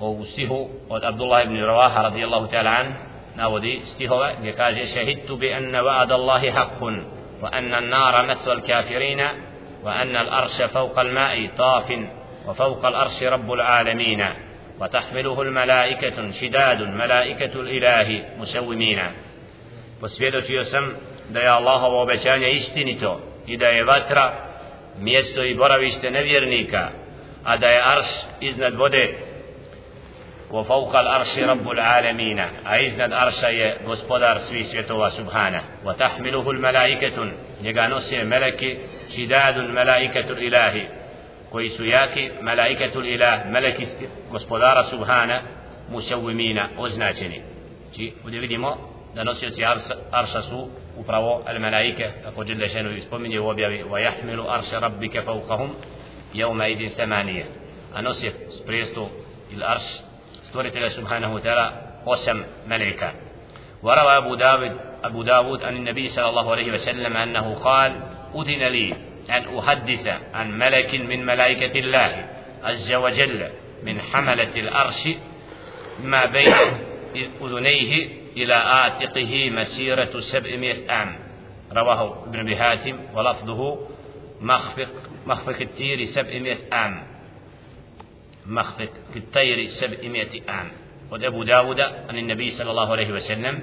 ووسته 0.00 0.70
عبد 0.90 1.20
الله 1.20 1.44
بن 1.44 1.56
رواحة 1.62 2.02
رضي 2.02 2.24
الله 2.24 2.46
تعالى 2.46 2.68
عنه 2.68 2.96
ناودي 3.36 3.82
استهوى 3.82 4.34
يكاج 4.42 4.84
شهدت 4.84 5.32
بأن 5.32 5.76
وعد 5.76 6.12
الله 6.12 6.52
حق 6.52 6.84
وأن 7.42 7.74
النار 7.74 8.26
مثوى 8.26 8.54
الكافرين 8.54 9.20
وأن 9.82 10.16
الأرش 10.16 10.62
فوق 10.62 10.98
الماء 10.98 11.50
طاف 11.58 11.98
وفوق 12.46 12.86
الأرش 12.86 13.22
رب 13.22 13.52
العالمين 13.52 14.28
وتحمله 14.80 15.42
الملائكة 15.42 16.30
شداد 16.30 16.82
ملائكة 16.82 17.60
الإله 17.60 18.24
مسومين. 18.38 19.00
وسبيدو 20.02 20.38
يسم 20.48 20.92
دا 21.30 21.42
يا 21.42 21.58
الله 21.58 21.84
وبشاني 21.84 22.58
اشتنتو 22.58 23.18
إذا 23.48 23.70
يبترى 23.70 24.32
ميستو 24.98 25.42
إبرا 25.42 25.78
بيشت 25.78 26.04
أدا 27.46 27.70
يا 27.70 28.02
إذن 28.42 28.64
الْبُدَيْ 28.64 29.14
وفوق 30.52 30.96
الأرش 30.96 31.38
رب 31.38 31.70
العالمين 31.70 32.38
أيزند 32.66 33.12
أرش 33.12 33.40
gospodar 33.86 34.38
svih 34.38 34.66
svjetova 34.66 35.10
subhana 35.10 35.62
وتحمله 35.84 36.50
الملائكة 36.50 37.32
njega 37.62 37.88
nose 37.88 38.24
meleki 38.24 38.78
šidadun 39.14 39.72
melaiketul 39.72 40.42
ilahi 40.42 40.86
koji 41.50 41.68
su 41.68 41.84
jaki 41.84 42.30
melaiketul 42.42 43.06
ilah 43.06 43.46
meleki 43.50 43.86
gospodara 44.30 44.84
subhana 44.84 45.40
musawimina 45.88 46.68
označeni 46.78 47.42
či 47.96 48.12
ovdje 48.24 48.40
vidimo 48.40 48.76
da 49.14 49.24
nosioci 49.24 49.64
arša 50.10 50.42
su 50.42 50.68
upravo 50.96 51.42
al 51.46 51.60
malaike 51.60 52.10
kako 52.24 52.44
Đelle 52.44 52.68
šenu 52.68 53.00
spominje 53.06 53.40
u 53.40 53.48
objavi 53.48 53.84
jahmilu 54.04 54.44
arša 54.48 54.78
rabbike 54.78 55.22
fauqahum 55.22 55.70
jevma 56.34 56.68
idin 56.68 56.90
samanije 56.90 57.46
a 57.94 58.02
nosi 58.02 58.30
prijestu 58.66 59.08
ili 59.52 59.64
arš 59.64 60.11
stvoritelja 60.52 60.90
subhanahu 60.92 61.40
ta'ala 61.40 61.66
osam 62.04 62.44
malaika 62.68 63.32
وروى 63.82 64.16
أبو 64.16 64.34
داود 64.34 64.72
أبو 65.04 65.22
داود 65.22 65.62
عن 65.62 65.76
النبي 65.76 66.08
صلى 66.08 66.28
الله 66.28 66.50
عليه 66.50 66.72
وسلم 66.72 67.16
أنه 67.16 67.54
قال 67.54 67.92
أذن 68.34 68.62
لي 68.70 68.94
أن 69.30 69.58
أحدث 69.58 70.06
عن 70.34 70.58
ملك 70.58 70.94
من 70.94 71.26
ملائكة 71.26 71.78
الله 71.78 72.12
عز 72.62 72.92
وجل 72.92 73.48
من 73.82 74.00
حملة 74.00 74.54
الأرش 74.56 75.02
ما 76.04 76.24
بين 76.26 76.54
أذنيه 77.42 78.08
إلى 78.36 78.56
آتقه 78.86 79.50
مسيرة 79.50 80.20
سبعمائة 80.20 80.92
عام. 80.92 81.10
رواه 81.72 82.24
ابن 82.26 82.38
أبي 82.40 82.94
ولفظه 83.14 83.78
مخفق 84.40 84.90
مخفق 85.26 85.58
التير 85.60 86.04
سبعمائة 86.04 86.58
عام. 86.72 87.02
مخفق 88.46 88.90
الطير 89.16 89.68
سبعمائة 89.68 90.42
عام 90.48 90.68
وأبو 91.10 91.42
داود 91.42 91.80
عن 91.80 92.18
النبي 92.18 92.50
صلى 92.50 92.70
الله 92.70 92.90
عليه 92.90 93.12
وسلم 93.12 93.62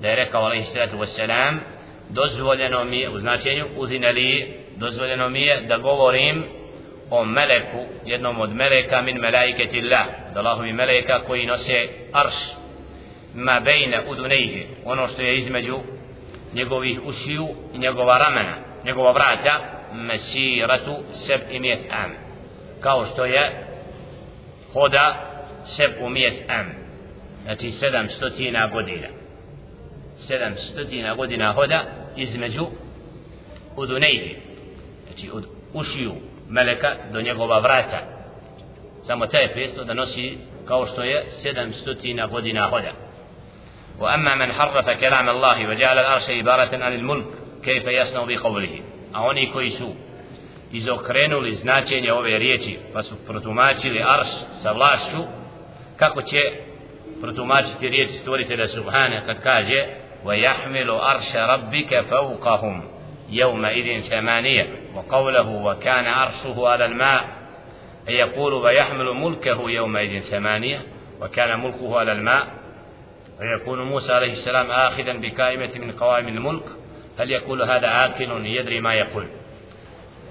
da 0.00 0.08
je 0.08 0.16
rekao 0.16 0.44
alaihi 0.44 0.66
wassalam 0.96 1.58
dozvoljeno 2.10 2.84
mi 2.84 3.08
u 3.08 3.20
značenju 3.20 3.66
uzina 3.76 4.10
li 4.10 4.54
dozvoljeno 4.76 5.28
mi 5.28 5.40
je 5.40 5.60
da 5.60 5.78
govorim 5.78 6.44
o 7.10 7.24
meleku, 7.24 7.84
jednom 8.04 8.40
od 8.40 8.54
meleka 8.54 9.02
min 9.02 9.16
melaiketi 9.16 9.80
Allah, 9.80 10.06
od 10.30 10.36
Allahovi 10.36 10.72
meleka 10.72 11.20
koji 11.26 11.46
nose 11.46 11.88
arš, 12.12 12.34
ma 13.34 13.60
bejne 13.60 14.00
udunejhe, 14.08 14.66
ono 14.84 15.08
što 15.08 15.22
je 15.22 15.36
između 15.36 15.78
njegovih 16.54 17.00
ušiju 17.04 17.48
i 17.74 17.78
njegova 17.78 18.18
ramena, 18.18 18.54
njegova 18.84 19.12
vrata, 19.12 19.60
mesiratu 19.92 20.96
seb 21.12 21.40
imijet 21.50 21.80
am, 21.90 22.12
kao 22.80 23.06
što 23.06 23.24
je 23.24 23.73
hoda 24.74 25.14
seb 25.64 25.90
umijet 26.00 26.50
am, 26.50 26.66
znači 27.42 27.70
sedam 27.70 28.08
stotina 28.08 28.66
godina. 28.66 29.06
Sedam 30.16 30.54
stotina 30.56 31.14
godina 31.14 31.52
hoda 31.52 31.84
između 32.16 32.66
udunejhe, 33.76 34.34
znači 35.06 35.30
od 35.32 35.46
ušiju 35.72 36.14
meleka 36.48 36.94
do 37.12 37.20
njegova 37.20 37.58
vrata 37.58 38.00
samo 39.06 39.26
taj 39.26 39.52
presto 39.52 39.84
da 39.84 39.94
nosi 39.94 40.38
kao 40.64 40.86
što 40.86 41.02
je 41.02 41.24
sedam 41.42 41.72
stotina 41.72 42.26
godina 42.26 42.68
hoda 42.68 42.92
وأما 44.00 44.34
من 44.34 44.52
حرف 44.52 44.90
كلام 44.90 45.28
الله 45.28 45.68
وجعل 45.68 45.98
الأرش 45.98 46.30
عبارة 46.30 46.84
عن 46.84 46.92
الملك 46.92 47.26
كيف 47.64 47.86
يصنع 47.86 48.24
بقوله 48.24 48.80
koji 49.52 49.70
su 49.70 49.94
izokrenuli 50.74 51.54
značenje 51.54 52.12
ove 52.12 52.38
riječi 52.38 52.78
pa 52.92 53.02
su 53.02 53.14
protumačili 53.26 54.02
arš 54.02 54.28
sa 54.62 54.72
vlašću. 54.72 55.22
Kako 55.96 56.22
će 56.22 56.38
protumačiti 57.20 57.88
riječ 57.88 58.10
stvoritelja 58.10 58.68
Subhane 58.68 59.22
kad 59.26 59.42
kaže 59.42 59.86
وَيَحْمِلُ 60.24 60.90
أَرْشَ 60.90 61.34
رَبِّكَ 61.36 62.04
فَوْقَهُمْ 62.10 62.94
يومئذ 63.30 64.00
ثمانية 64.00 64.66
وقوله 64.94 65.48
وكان 65.48 66.06
عرشه 66.06 66.68
على 66.68 66.84
الماء 66.84 67.24
أي 68.08 68.14
يقول 68.14 68.52
ويحمل 68.52 69.04
ملكه 69.04 69.70
يومئذ 69.70 70.20
ثمانية 70.20 70.82
وكان 71.20 71.60
ملكه 71.60 71.98
على 71.98 72.12
الماء 72.12 72.46
ويكون 73.40 73.82
موسى 73.82 74.12
عليه 74.12 74.32
السلام 74.32 74.70
آخذا 74.70 75.12
بكائمة 75.12 75.70
من 75.74 75.92
قوائم 75.92 76.28
الملك 76.28 76.64
هل 77.18 77.30
يقول 77.30 77.62
هذا 77.62 77.88
عاقل 77.88 78.46
يدري 78.46 78.80
ما 78.80 78.94
يقول 78.94 79.26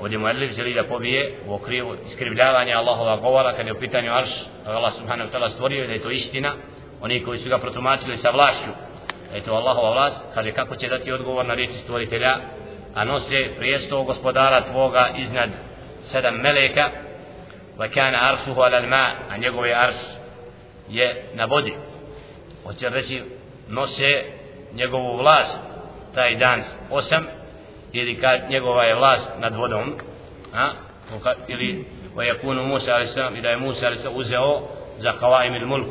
Ovdje 0.04 0.18
mu 0.18 0.28
Elif 0.28 0.56
želi 0.56 0.74
da 0.74 0.84
pobije 0.84 1.34
u 1.48 1.54
okrivu 1.54 1.96
iskrivljavanja 2.06 2.78
Allahova 2.78 3.16
govora 3.16 3.54
kad 3.54 3.68
je 3.68 3.74
u 3.74 3.80
pitanju 3.80 4.14
Arš, 4.14 4.30
Allah 4.66 4.94
subhanahu 4.94 5.32
ta'ala 5.32 5.50
stvorio 5.50 5.88
da 5.88 5.94
je 5.94 6.02
to 6.02 6.12
istina, 6.12 6.54
oni 7.02 7.24
koji 7.24 7.40
su 7.40 7.50
ga 7.50 7.58
protumačili 7.58 8.18
sa 8.18 8.30
vlašću, 8.30 8.70
da 9.32 9.36
je 9.36 9.44
to 9.44 9.54
Allahova 9.54 9.92
vlast, 9.92 10.24
kaže 10.34 10.52
kako 10.52 10.76
će 10.76 10.88
dati 10.88 11.12
odgovor 11.12 11.46
na 11.46 11.54
riječi 11.54 11.74
stvoritelja, 11.74 12.38
a 12.96 13.04
nose 13.04 13.50
prijesto 13.58 14.04
gospodara 14.04 14.62
tvoga 14.72 15.10
iznad 15.18 15.50
sedam 16.04 16.36
meleka 16.36 16.90
va 17.78 17.88
kana 17.88 18.32
aršuhu 18.32 18.62
ala 18.62 18.82
ma 18.82 19.16
a 19.30 19.66
je 19.66 19.76
arš 19.76 19.96
je 20.90 21.24
na 21.34 21.46
vodi. 21.46 21.74
Hoće 22.64 22.90
reći 22.90 23.24
nose 23.68 24.24
njegovu 24.74 25.18
vlast 25.18 25.60
taj 26.16 26.36
dan 26.36 26.64
osam 26.90 27.43
ili 27.94 28.22
kad 28.22 28.50
njegova 28.50 28.84
je 28.84 28.96
vlast 28.96 29.32
nad 29.40 29.56
vodom 29.56 29.94
a, 30.54 30.70
ili 31.48 31.86
va 32.16 32.24
yakunu 32.24 32.64
Musa 32.68 32.96
a.s. 32.96 33.16
i 33.38 33.42
da 33.42 33.50
je 33.50 33.58
Musa 33.58 33.88
uzeo 34.14 34.62
za 34.98 35.12
kavaim 35.12 35.56
il 35.56 35.68
mulk 35.68 35.88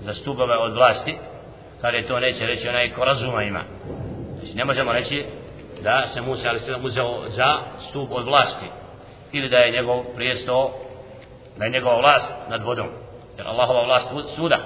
za 0.00 0.14
stubove 0.14 0.56
od 0.56 0.76
vlasti 0.76 1.16
kada 1.80 1.96
je 1.96 2.06
to 2.06 2.20
neće 2.20 2.46
reći 2.46 2.68
onaj 2.68 2.92
ko 2.92 3.04
razuma 3.04 3.42
ima. 3.42 3.60
Znači 4.38 4.54
ne 4.54 4.64
možemo 4.64 4.92
reći 4.92 5.24
da 5.82 6.02
se 6.06 6.20
Musa 6.20 6.48
ali 6.48 6.58
se 6.58 6.74
uzeo 6.82 7.22
za 7.28 7.58
stup 7.88 8.08
od 8.12 8.24
vlasti 8.24 8.66
ili 9.32 9.48
da 9.48 9.56
je 9.56 9.72
njegov 9.72 10.04
prijesto 10.14 10.74
da 11.56 11.64
je 11.64 11.70
njegova 11.70 11.96
vlast 11.96 12.32
nad 12.48 12.62
vodom. 12.62 12.86
Jer 13.38 13.46
Allahova 13.46 13.84
vlast 13.84 14.08
suda. 14.36 14.58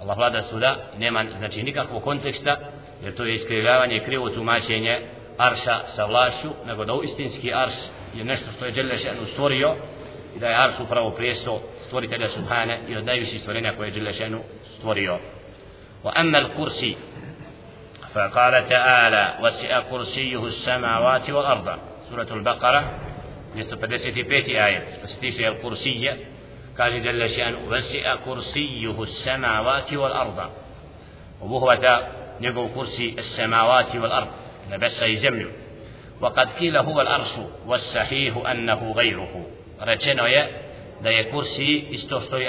Allah 0.00 0.16
vlada 0.16 0.42
suda 0.42 0.76
nema 0.98 1.24
znači 1.38 1.62
nikakvog 1.62 2.02
konteksta 2.02 2.56
jer 3.02 3.14
to 3.14 3.24
je 3.24 3.34
iskrivljavanje 3.34 4.02
krivo 4.04 4.30
tumačenje 4.30 5.00
arša 5.38 5.80
sa 5.86 6.04
vlašću 6.04 6.48
nego 6.66 6.84
da 6.84 6.92
istinski 7.04 7.54
arš 7.54 7.74
je 8.14 8.24
nešto 8.24 8.46
što 8.56 8.64
je 8.64 8.72
Đelešenu 8.72 9.26
stvorio 9.32 9.74
i 10.36 10.38
da 10.38 10.46
je 10.48 10.64
arš 10.64 10.74
upravo 10.80 11.10
prijesto 11.10 11.62
stvoritelja 11.86 12.28
Subhane 12.28 12.78
i 12.88 12.96
od 12.96 13.04
najviših 13.04 13.40
stvorenja 13.40 13.72
koje 13.76 13.86
je 13.86 13.90
Đelešenu 13.90 14.40
stvorio 14.76 15.18
وأما 16.04 16.38
الكرسي 16.38 16.96
فقال 18.14 18.68
تعالى 18.68 19.38
وسع 19.42 19.80
كرسيه 19.80 20.46
السماوات 20.46 21.30
والأرض 21.30 21.78
سورة 22.10 22.28
البقرة 22.30 22.84
155 23.54 24.56
آية 24.56 24.78
فستيسي 25.02 25.48
الكرسية 25.48 26.18
قال 26.78 27.02
جل 27.02 27.30
شأن 27.30 27.54
وسع 27.54 28.16
كرسيه 28.16 29.02
السماوات 29.02 29.92
والأرض 29.92 30.50
وبهوة 31.40 32.08
نقول 32.40 32.68
كرسي 32.74 33.14
السماوات 33.18 33.96
والأرض 33.96 34.28
بس 34.80 35.02
يزمن 35.02 35.46
وقد 36.20 36.48
قيل 36.48 36.76
هو 36.76 37.00
الأرش 37.00 37.32
والصحيح 37.66 38.36
أنه 38.50 38.92
غيره. 38.96 39.46
رečeno 39.80 40.26
je 40.26 40.48
da 41.00 41.10
je 41.10 41.30
kursi 41.30 41.84
isto 41.90 42.20
što 42.20 42.38
i 42.38 42.48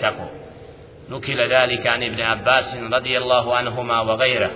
tako 0.00 0.28
نكل 1.10 1.40
ذلك 1.40 1.86
عن 1.86 2.02
ابن 2.02 2.20
عباس 2.20 2.76
رضي 2.92 3.18
الله 3.18 3.56
عنهما 3.56 4.00
وغيره. 4.00 4.50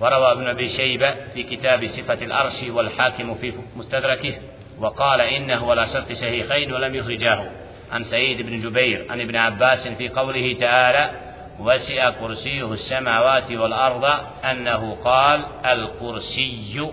وروى 0.00 0.32
ابن 0.32 0.46
أبي 0.48 0.68
شيبة 0.68 1.14
في 1.34 1.42
كتاب 1.42 1.86
صفة 1.86 2.24
الأرش 2.24 2.62
والحاكم 2.70 3.34
في 3.34 3.52
مستدركه. 3.76 4.34
وقال 4.80 5.20
إنه 5.20 5.68
ولا 5.68 5.86
شرط 5.86 6.12
شيخين 6.12 6.72
ولم 6.72 6.94
يخرجاه. 6.94 7.50
عن 7.92 8.04
سعيد 8.04 8.42
بن 8.42 8.60
جبير 8.60 9.06
عن 9.10 9.20
ابن 9.20 9.36
عباس 9.36 9.88
في 9.88 10.08
قوله 10.08 10.56
تعالى 10.60 11.25
وسع 11.60 12.10
كرسيه 12.10 12.72
السماوات 12.72 13.52
والأرض 13.52 14.04
أنه 14.44 14.94
قال 15.04 15.44
الكرسي 15.64 16.90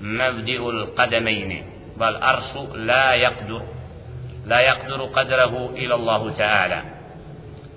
مبدئ 0.00 0.70
القدمين 0.70 1.66
والأرش 2.00 2.56
لا 2.74 3.14
يقدر 3.14 3.62
لا 4.46 4.60
يقدر 4.60 5.04
قدره 5.04 5.70
إلى 5.70 5.94
الله 5.94 6.32
تعالى. 6.32 6.82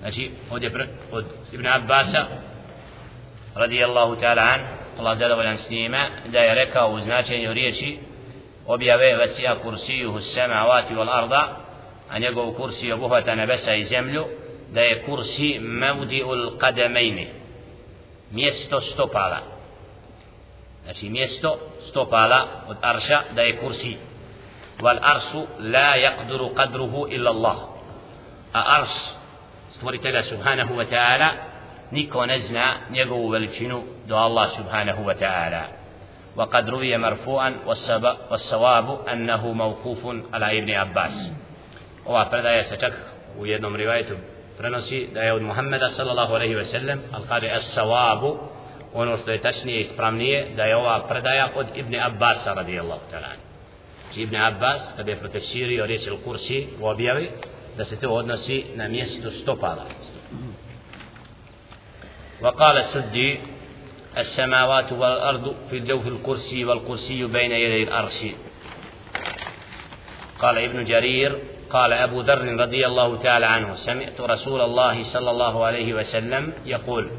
أشيء 0.03 0.31
ابن 1.53 1.67
عباس 1.67 2.17
رضي 3.57 3.85
الله 3.85 4.15
تعالى 4.15 4.41
عنه. 4.41 4.67
الله 4.99 5.13
جل 5.13 5.31
وعلا 5.31 5.55
سنيما 5.55 6.09
دا 6.33 6.43
يركا 6.43 6.81
وزناشا 6.81 7.33
يريشي 7.33 7.97
وبيابي 8.67 9.15
وسع 9.15 9.53
كرسيه 9.53 10.17
السماوات 10.17 10.91
والأرض. 10.91 11.33
أن 12.15 12.23
يقو 12.23 12.51
كرسي 12.51 12.93
أبوهة 12.93 13.33
نبسا 13.33 13.73
يزملو 13.73 14.27
da 14.73 14.81
je 14.81 15.03
kursi 15.05 15.59
mevdi'ul 15.59 16.57
qadamejni 16.57 17.27
mjesto 18.31 18.81
stopala 18.81 19.39
znači 20.83 21.09
mjesto 21.09 21.57
stopala 21.89 22.47
od 22.67 22.77
arša 22.81 23.21
da 23.35 23.41
je 23.41 23.57
kursi 23.57 23.97
wal 24.79 24.99
arsu 25.01 25.47
la 25.59 25.95
yaqduru 25.97 26.53
qadruhu 26.53 27.07
illa 27.09 27.29
Allah 27.29 27.57
a 28.53 28.79
arš 28.79 28.89
stvoritelja 29.69 30.23
subhanahu 30.23 30.73
wa 30.73 30.85
ta'ala 30.89 31.29
niko 31.91 32.25
ne 32.25 32.39
zna 32.39 32.75
njegovu 32.89 33.29
veličinu 33.29 33.83
do 34.07 34.15
Allah 34.15 34.49
subhanahu 34.57 35.03
wa 35.03 35.15
ta'ala 35.19 35.77
وقد 36.37 36.69
روي 36.69 36.97
مرفوعا 36.97 37.53
والصواب 38.29 39.07
أنه 39.07 39.53
موقوف 39.53 40.05
على 40.33 40.59
ابن 40.59 40.71
عباس 40.71 41.31
ova 42.05 42.29
predaja 42.29 42.63
se 42.63 42.77
čak 42.79 42.93
u 43.39 43.45
jednom 43.45 43.75
rivajetu 43.75 44.13
prenosi 44.57 45.07
da 45.13 45.21
je 45.21 45.33
od 45.33 45.41
Muhammeda 45.41 45.89
sallallahu 45.89 46.33
alaihi 46.33 46.55
ve 46.55 46.65
sellem 46.65 47.01
al 47.13 47.21
kaže 47.27 47.47
as 47.49 47.77
sawabu 47.77 48.37
ono 48.93 49.17
što 49.17 49.31
je 49.31 49.41
tačnije 49.41 49.81
ispravnije 49.81 50.47
da 50.55 50.63
je 50.63 50.75
ova 50.75 51.07
predaja 51.07 51.49
od 51.55 51.67
Ibn 51.75 51.95
Abbas 51.95 52.47
radijallahu 52.47 53.01
ta'ala 53.11 53.35
znači 54.03 54.21
Ibn 54.21 54.35
Abbas 54.35 54.93
kada 54.97 55.11
je 55.11 55.19
proteksirio 55.19 55.85
riječ 55.85 56.07
al 56.07 56.17
kursi 56.17 56.67
u 56.81 56.87
objavi 56.87 57.29
da 57.77 57.85
se 57.85 57.99
to 57.99 58.09
odnosi 58.09 58.65
na 58.75 58.87
mjesto 58.87 59.31
stopala 59.31 59.85
وقال 62.41 62.77
السدي 62.77 63.39
السماوات 64.17 64.91
والأرض 64.91 65.55
في 65.69 65.77
الجوف 65.77 66.07
الكرسي 66.07 66.65
والكرسي 66.65 67.23
بين 67.23 67.51
يدي 67.51 67.83
الأرش 67.83 68.25
قال 70.39 70.57
ابن 70.57 70.85
جرير 70.85 71.39
قال 71.69 71.93
أبو 71.93 72.21
ذر 72.21 72.59
رضي 72.59 72.85
الله 72.85 73.17
تعالى 73.17 73.45
عنه 73.45 73.75
سمعت 73.75 74.21
رسول 74.21 74.61
الله 74.61 75.03
صلى 75.03 75.31
الله 75.31 75.65
عليه 75.65 75.93
وسلم 75.93 76.53
يقول 76.65 77.09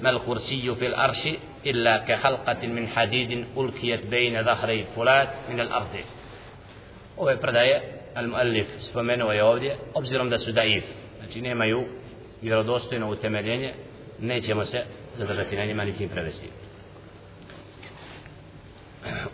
ما 0.00 0.10
الكرسي 0.10 0.74
في 0.74 0.86
الأرش 0.86 1.28
إلا 1.66 1.98
كحلقة 1.98 2.66
من 2.66 2.88
حديد 2.88 3.46
ألقيت 3.56 4.06
بين 4.06 4.42
ظهري 4.42 4.80
الفلات 4.80 5.28
من 5.50 5.60
الأرض. 5.60 5.94
Spomenuo 8.78 9.32
je 9.32 9.44
ovdje 9.44 9.76
obzirom 9.94 10.30
da 10.30 10.38
su 10.38 10.52
daif. 10.52 10.84
Znači 11.18 11.40
nemaju 11.40 11.84
vjerodostojno 12.42 13.08
utemeljenje 13.08 13.72
nećemo 14.18 14.64
se 14.64 14.84
zadržati 15.16 15.56
na 15.56 15.64
njima 15.64 15.84
niti 15.84 16.04
im 16.04 16.08
prevesti. 16.08 16.48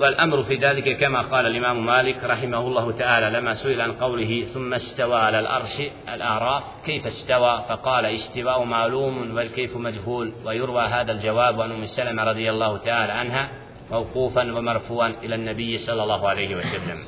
والأمر 0.01 0.43
في 0.43 0.57
ذلك 0.57 0.99
كما 0.99 1.21
قال 1.21 1.47
الإمام 1.47 1.87
مالك 1.87 2.25
رحمه 2.25 2.59
الله 2.59 2.93
تعالى 2.93 3.39
لما 3.39 3.55
سئل 3.55 3.81
عن 3.81 3.93
قوله 3.93 4.45
ثم 4.55 4.75
استوى 4.75 5.17
على 5.17 5.41
الأرش 5.41 5.81
الأعراف 6.15 6.63
كيف 6.87 7.07
استوى؟ 7.07 7.65
فقال 7.69 8.07
استواء 8.07 8.65
معلوم 8.65 9.37
والكيف 9.37 9.77
مجهول 9.77 10.33
ويروى 10.45 10.83
هذا 10.83 11.13
الجواب 11.13 11.61
عن 11.61 11.73
أم 11.73 11.87
سلمة 11.87 12.25
رضي 12.25 12.51
الله 12.51 12.77
تعالى 12.77 13.13
عنها 13.13 13.49
موقوفا 13.91 14.43
ومرفوعا 14.53 15.15
إلى 15.23 15.35
النبي 15.35 15.79
صلى 15.79 16.03
الله 16.03 16.29
عليه 16.29 16.57
وسلم. 16.57 16.99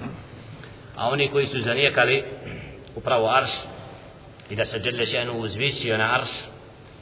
A 0.96 1.08
oni 1.08 1.28
koji 1.28 1.46
su 1.46 1.60
zanijekali 1.60 2.24
upravo 2.96 3.28
arš 3.28 3.50
i 4.50 4.56
da 4.56 4.64
se 4.64 4.78
Đelle 4.78 5.06
šenu 5.06 5.32
uzvisio 5.32 5.98
na 5.98 6.14
arš 6.14 6.30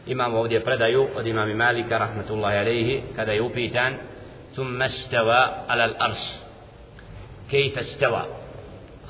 imamo 0.07 0.39
ovdje 0.39 0.65
predaju 0.65 1.09
od 1.17 1.27
imami 1.27 1.55
Malika 1.55 1.99
rahmatullahi 1.99 2.59
alaihi 2.59 3.03
kada 3.17 3.33
je 3.33 3.43
upitan 3.43 3.95
ثم 4.57 4.83
استوى 4.83 5.37
على 5.69 5.85
الأرش. 5.85 6.33
كيف 7.51 7.79
استوى؟ 7.79 8.27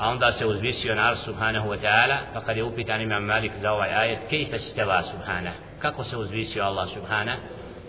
عند 0.00 0.30
سوزبيسيون 0.30 0.98
على 0.98 1.16
سبحانه 1.16 1.66
وتعالى. 1.66 2.20
فقد 2.34 2.56
يوبيت 2.56 2.90
عن 2.90 3.02
إمام 3.02 3.26
مالك 3.26 3.52
زوى 3.62 3.84
آية. 3.84 4.18
كيف 4.28 4.54
استوى 4.54 5.02
سبحانه؟ 5.02 5.54
كاكو 5.82 6.02
سوزبيسيو 6.02 6.68
الله 6.68 6.86
سبحانه. 6.86 7.38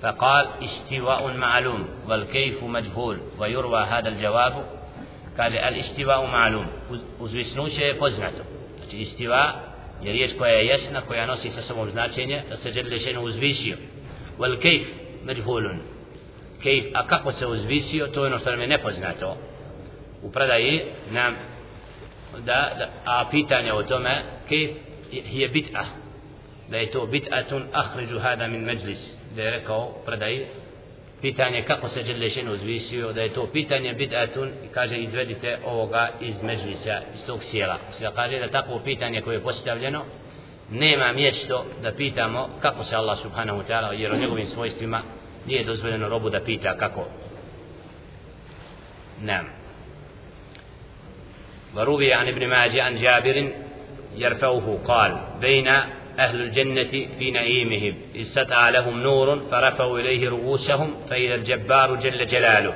فقال 0.02 0.48
استواء 0.64 1.38
معلوم 1.38 1.88
والكيف 2.08 2.64
مجهول 2.64 3.20
ويروى 3.40 3.84
هذا 3.84 4.10
الجواب. 4.10 4.66
قال 5.40 5.58
الاستواء 5.58 6.26
معلوم. 6.26 6.68
وزبيسنوش 7.20 7.80
بوزنته 8.00 8.44
استواء 8.94 9.72
يريد 10.02 10.38
كوية 10.38 10.74
يسنى 10.74 11.02
كوية 11.02 11.26
نصي 11.26 11.50
سسمو 11.50 11.86
بزناتين 11.86 12.42
سجل 12.54 12.96
لشين 12.96 13.18
وزبيسيو 13.18 13.76
والكيف 14.40 14.94
مجهول 15.26 15.82
kejf 16.64 16.86
a 16.94 17.08
kako 17.08 17.32
se 17.32 17.48
uzvisio 17.48 18.08
to 18.08 18.26
je 18.26 18.28
ono 18.28 18.40
što 18.40 18.52
nam 18.52 18.62
je 18.62 18.68
nepoznato 18.68 19.38
u 20.24 20.32
predaji 20.32 20.82
nam 21.12 21.36
da, 22.34 22.72
da 22.78 22.90
a 23.06 23.26
pitanje 23.32 23.74
o 23.74 23.84
tome 23.84 24.24
kejf 24.50 24.72
je 25.12 25.50
bit'a 25.50 25.86
da 26.70 26.78
je 26.78 26.92
to 26.92 27.08
bit'atun 27.08 27.64
ahriđu 27.72 28.20
hada 28.20 28.48
min 28.48 28.62
međlis 28.62 29.18
da 29.36 29.42
je 29.42 29.52
rekao 29.52 29.92
predaji 30.06 30.46
pitanje 31.22 31.64
kako 31.68 31.90
se 31.90 32.04
Đelešin 32.04 32.50
uzvisio, 32.50 33.14
da 33.14 33.22
je 33.22 33.34
to 33.34 33.48
pitanje 33.54 33.94
bid'atun 33.94 34.50
i 34.66 34.68
kaže 34.74 34.98
izvedite 34.98 35.58
ovoga 35.66 36.10
iz 36.22 36.42
međlisa, 36.44 37.02
iz 37.16 37.26
tog 37.26 37.44
sjela. 37.44 37.78
Sve 37.98 38.10
kaže 38.16 38.40
da 38.40 38.48
takvo 38.48 38.80
pitanje 38.84 39.22
koje 39.22 39.36
je 39.36 39.44
postavljeno, 39.44 40.04
nema 40.72 41.12
mjesto 41.12 41.66
da 41.82 41.92
pitamo 41.92 42.50
kako 42.62 42.84
se 42.84 42.96
Allah 42.96 43.20
subhanahu 43.20 43.60
wa 43.60 43.64
ta'ala, 43.68 43.92
jer 43.92 44.12
o 44.12 44.18
njegovim 44.18 44.48
svojstvima 44.48 45.02
nije 45.46 45.64
dozvoljeno 45.64 46.10
robu 46.10 46.30
da 46.30 46.40
pita 46.40 46.78
kako. 46.78 47.08
Nam. 49.22 49.62
وروي 51.76 52.14
عن 52.14 52.28
ابن 52.28 52.48
ماجه 52.48 52.84
عن 52.84 52.96
جابر 52.96 53.52
يرفعه 54.16 54.80
قال 54.86 55.18
بين 55.42 55.68
أهل 56.20 56.42
الجنة 56.42 57.08
في 57.20 57.32
نعيمهم 57.32 57.96
استطاع 58.16 58.70
لهم 58.70 59.02
نور 59.02 59.40
فرفعوا 59.40 60.00
إليه 60.00 60.30
رؤوسهم 60.30 60.96
فإذا 61.10 61.36
الجبار 61.36 61.96
جل 61.96 62.26
جلاله 62.26 62.74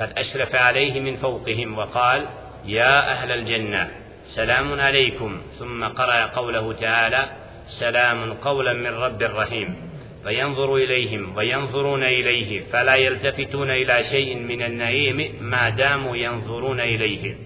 قد 0.00 0.12
أشرف 0.18 0.54
عليه 0.54 1.00
من 1.00 1.16
فوقهم 1.16 1.78
وقال 1.78 2.26
يا 2.64 3.10
أهل 3.12 3.32
الجنة 3.32 3.90
سلام 4.24 4.80
عليكم 4.80 5.42
ثم 5.58 5.84
قرأ 5.84 6.26
قوله 6.26 6.72
تعالى 6.72 7.26
سلام 7.66 8.32
قولا 8.32 8.72
من 8.72 8.94
رب 8.94 9.22
رحيم 9.22 9.91
فينظر 10.24 10.76
إليهم 10.76 11.36
وينظرون 11.36 12.04
إليه 12.04 12.60
فلا 12.60 12.94
يلتفتون 12.94 13.70
إلى 13.70 14.02
شيء 14.02 14.36
من 14.36 14.62
النعيم 14.62 15.34
ما 15.40 15.68
داموا 15.68 16.16
ينظرون 16.16 16.80
إليه 16.80 17.36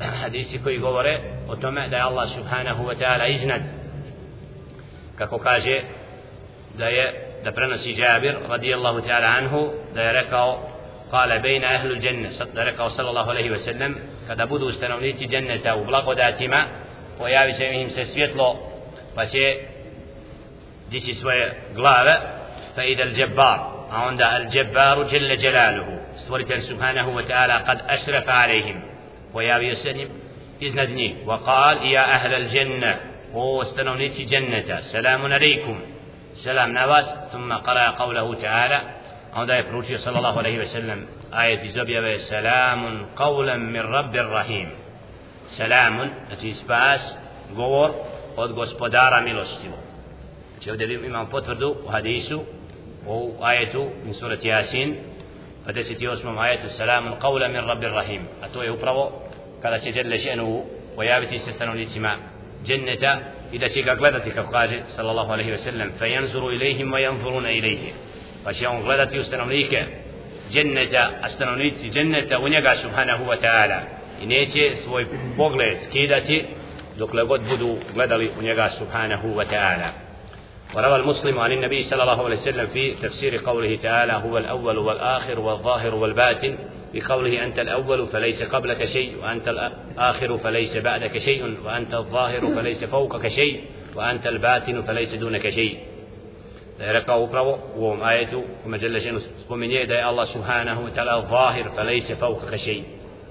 حديثي 0.00 0.58
كوي 0.58 0.78
govore 0.80 1.20
o 1.48 1.56
tome 1.56 1.88
da 1.88 1.96
je 1.96 2.02
Allah 2.02 2.26
subhanahu 2.28 2.82
wa 2.86 2.94
ta'ala 2.94 3.28
iznad 3.28 3.62
kako 5.18 5.38
kaže 5.38 5.82
da 6.78 6.86
je 6.86 7.14
da 7.44 7.52
prenosi 7.52 7.94
Jabir 8.00 8.34
radijallahu 8.48 9.00
ta'ala 9.00 9.26
anhu 9.26 9.70
da 9.94 10.02
je 10.02 10.12
rekao 10.12 10.68
kale 11.10 11.38
bejna 11.38 11.66
ahlu 11.76 11.94
dženne 11.96 12.30
da 12.54 12.60
je 12.60 12.70
rekao 12.70 12.90
sallallahu 12.90 13.30
alaihi 13.30 13.48
ve 13.50 13.58
sellem 13.58 13.94
kada 14.26 14.46
budu 14.46 14.70
stanovnici 14.70 15.26
dženneta 15.26 15.76
u 15.76 15.84
blagodatima 15.84 16.64
pojavi 17.18 17.52
se 17.52 17.64
im 17.66 17.90
se 17.90 18.04
svjetlo 18.04 18.56
pa 19.14 19.26
će 19.26 19.71
ديسي 20.92 21.12
سوي 21.12 21.52
غلاب 21.76 22.06
فإذا 22.76 23.02
الجبار 23.02 23.58
عند 23.92 24.22
الجبار 24.22 25.02
جل 25.02 25.36
جلاله 25.36 25.88
سورة 26.28 26.58
سبحانه 26.58 27.08
وتعالى 27.16 27.54
قد 27.68 27.78
أشرف 27.88 28.28
عليهم. 28.28 28.82
ويا 29.34 29.58
بيسنم 29.58 30.08
إذنني 30.62 31.08
وقال 31.26 31.76
يا 31.86 32.04
أهل 32.16 32.34
الجنة 32.34 32.92
واستنونيت 33.32 34.20
جنة 34.20 34.80
سلام 34.80 35.32
عليكم. 35.32 35.80
سلام 36.34 36.72
نواس 36.72 37.08
ثم 37.32 37.52
قرأ 37.52 37.86
قوله 37.90 38.34
تعالى 38.34 38.80
عند 39.34 39.50
يفروشي 39.50 39.98
صلى 39.98 40.18
الله 40.18 40.38
عليه 40.38 40.58
وسلم 40.58 41.06
آية 41.34 41.62
زبيا 41.76 42.16
سلام 42.16 43.06
قولا 43.16 43.56
من 43.56 43.80
رب 43.80 44.14
الرحيم. 44.16 44.68
سلام 45.46 45.96
أتي 46.32 46.52
سباس 46.52 47.18
غور 47.56 47.90
od 48.36 48.52
gospodara 48.52 49.20
milostivog. 49.20 49.91
Znači 50.62 50.70
ovdje 50.70 51.06
imamo 51.06 51.28
potvrdu 51.30 51.76
u 51.84 51.88
hadisu 51.88 52.42
u 53.06 53.32
ajetu 53.40 53.88
min 54.04 54.14
surati 54.14 54.48
Yasin 54.48 54.94
58. 55.66 56.38
ajetu 56.38 56.68
selamun 56.68 57.12
qawlan 57.12 57.52
min 57.52 57.64
rabbir 57.66 57.90
rahim 57.90 58.22
a 58.42 58.48
to 58.48 58.62
je 58.62 58.72
upravo 58.72 59.12
kada 59.62 59.78
će 59.78 59.92
Jelle 59.94 60.18
še'nu 60.18 60.62
pojaviti 60.96 61.38
se 61.38 61.52
stanovnicima 61.52 62.18
جنة 62.66 63.22
إذا 63.52 63.68
شيء 63.68 63.90
قلدتي 63.90 64.30
كقال 64.30 64.82
صلى 64.96 65.10
الله 65.10 65.32
عليه 65.32 65.54
وسلم 65.54 65.90
فينظر 65.98 66.48
إليهم 66.48 66.92
وينظرون 66.92 67.46
إليه 67.46 67.92
فشيء 68.44 68.68
قلدتي 68.68 69.20
استنونيك 69.20 69.86
جنة 70.50 70.94
استنونيك 71.26 71.74
جنة 71.74 72.38
ونجا 72.38 72.74
سبحانه 72.74 73.28
وتعالى 73.28 73.78
إنيك 74.22 74.72
سوي 74.72 75.06
بغلة 75.38 75.74
سكيدتي 75.74 76.46
dok 76.98 77.14
le 77.14 77.24
god 77.24 77.40
budu 77.48 77.78
gledali 77.94 78.30
u 78.38 78.42
njega 78.42 78.70
subhanahu 78.70 79.36
wa 79.36 79.44
ta'ala 79.44 80.01
وروى 80.74 80.96
المسلم 80.96 81.38
عن 81.38 81.52
النبي 81.52 81.82
صلى 81.82 82.02
الله 82.02 82.24
عليه 82.24 82.36
وسلم 82.36 82.66
في 82.66 82.94
تفسير 82.94 83.36
قوله 83.46 83.76
تعالى 83.76 84.12
هو 84.12 84.38
الأول 84.38 84.78
والآخر 84.78 85.40
والظاهر 85.40 85.94
والباطن 85.94 86.58
بقوله 86.94 87.44
أنت 87.44 87.58
الأول 87.58 88.06
فليس 88.06 88.42
قبلك 88.42 88.84
شيء 88.84 89.16
وأنت 89.22 89.48
الآخر 89.48 90.38
فليس 90.38 90.76
بعدك 90.76 91.18
شيء 91.18 91.56
وأنت 91.64 91.94
الظاهر 91.94 92.54
فليس 92.54 92.84
فوقك 92.84 93.28
شيء 93.28 93.64
وأنت 93.94 94.26
الباطن 94.26 94.82
فليس 94.82 95.14
دونك 95.14 95.50
شيء 95.50 95.78
Rekao 96.92 97.22
upravo 97.24 97.58
وهم 97.76 98.00
ovom 98.00 98.02
ajetu 98.02 98.42
جل 98.66 99.00
شيء 99.00 99.18
spominje 99.44 99.86
da 99.86 99.94
je 99.94 100.02
Allah 100.02 100.26
subhanahu 100.26 100.82
wa 100.84 100.90
ta'ala 100.90 101.26
zahir 101.30 101.66
pa 101.76 101.82
lej 101.82 102.00
se 102.00 102.14
fauka 102.16 102.46
kašej. 102.46 102.82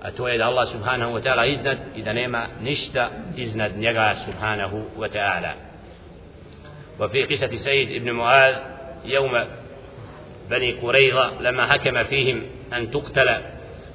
A 0.01 0.11
to 0.11 0.27
je 0.27 0.37
da 0.37 0.45
Allah 0.47 0.67
subhanahu 0.71 1.13
wa 1.13 1.21
ta'ala 1.21 1.45
iznad 1.45 1.77
i. 5.03 5.70
وفي 6.99 7.23
قصة 7.23 7.55
سيد 7.55 7.91
ابن 7.91 8.11
معاذ 8.11 8.55
يوم 9.05 9.45
بني 10.49 10.71
قريظة 10.71 11.41
لما 11.41 11.73
حكم 11.73 12.03
فيهم 12.03 12.43
أن 12.73 12.91
تقتل 12.91 13.37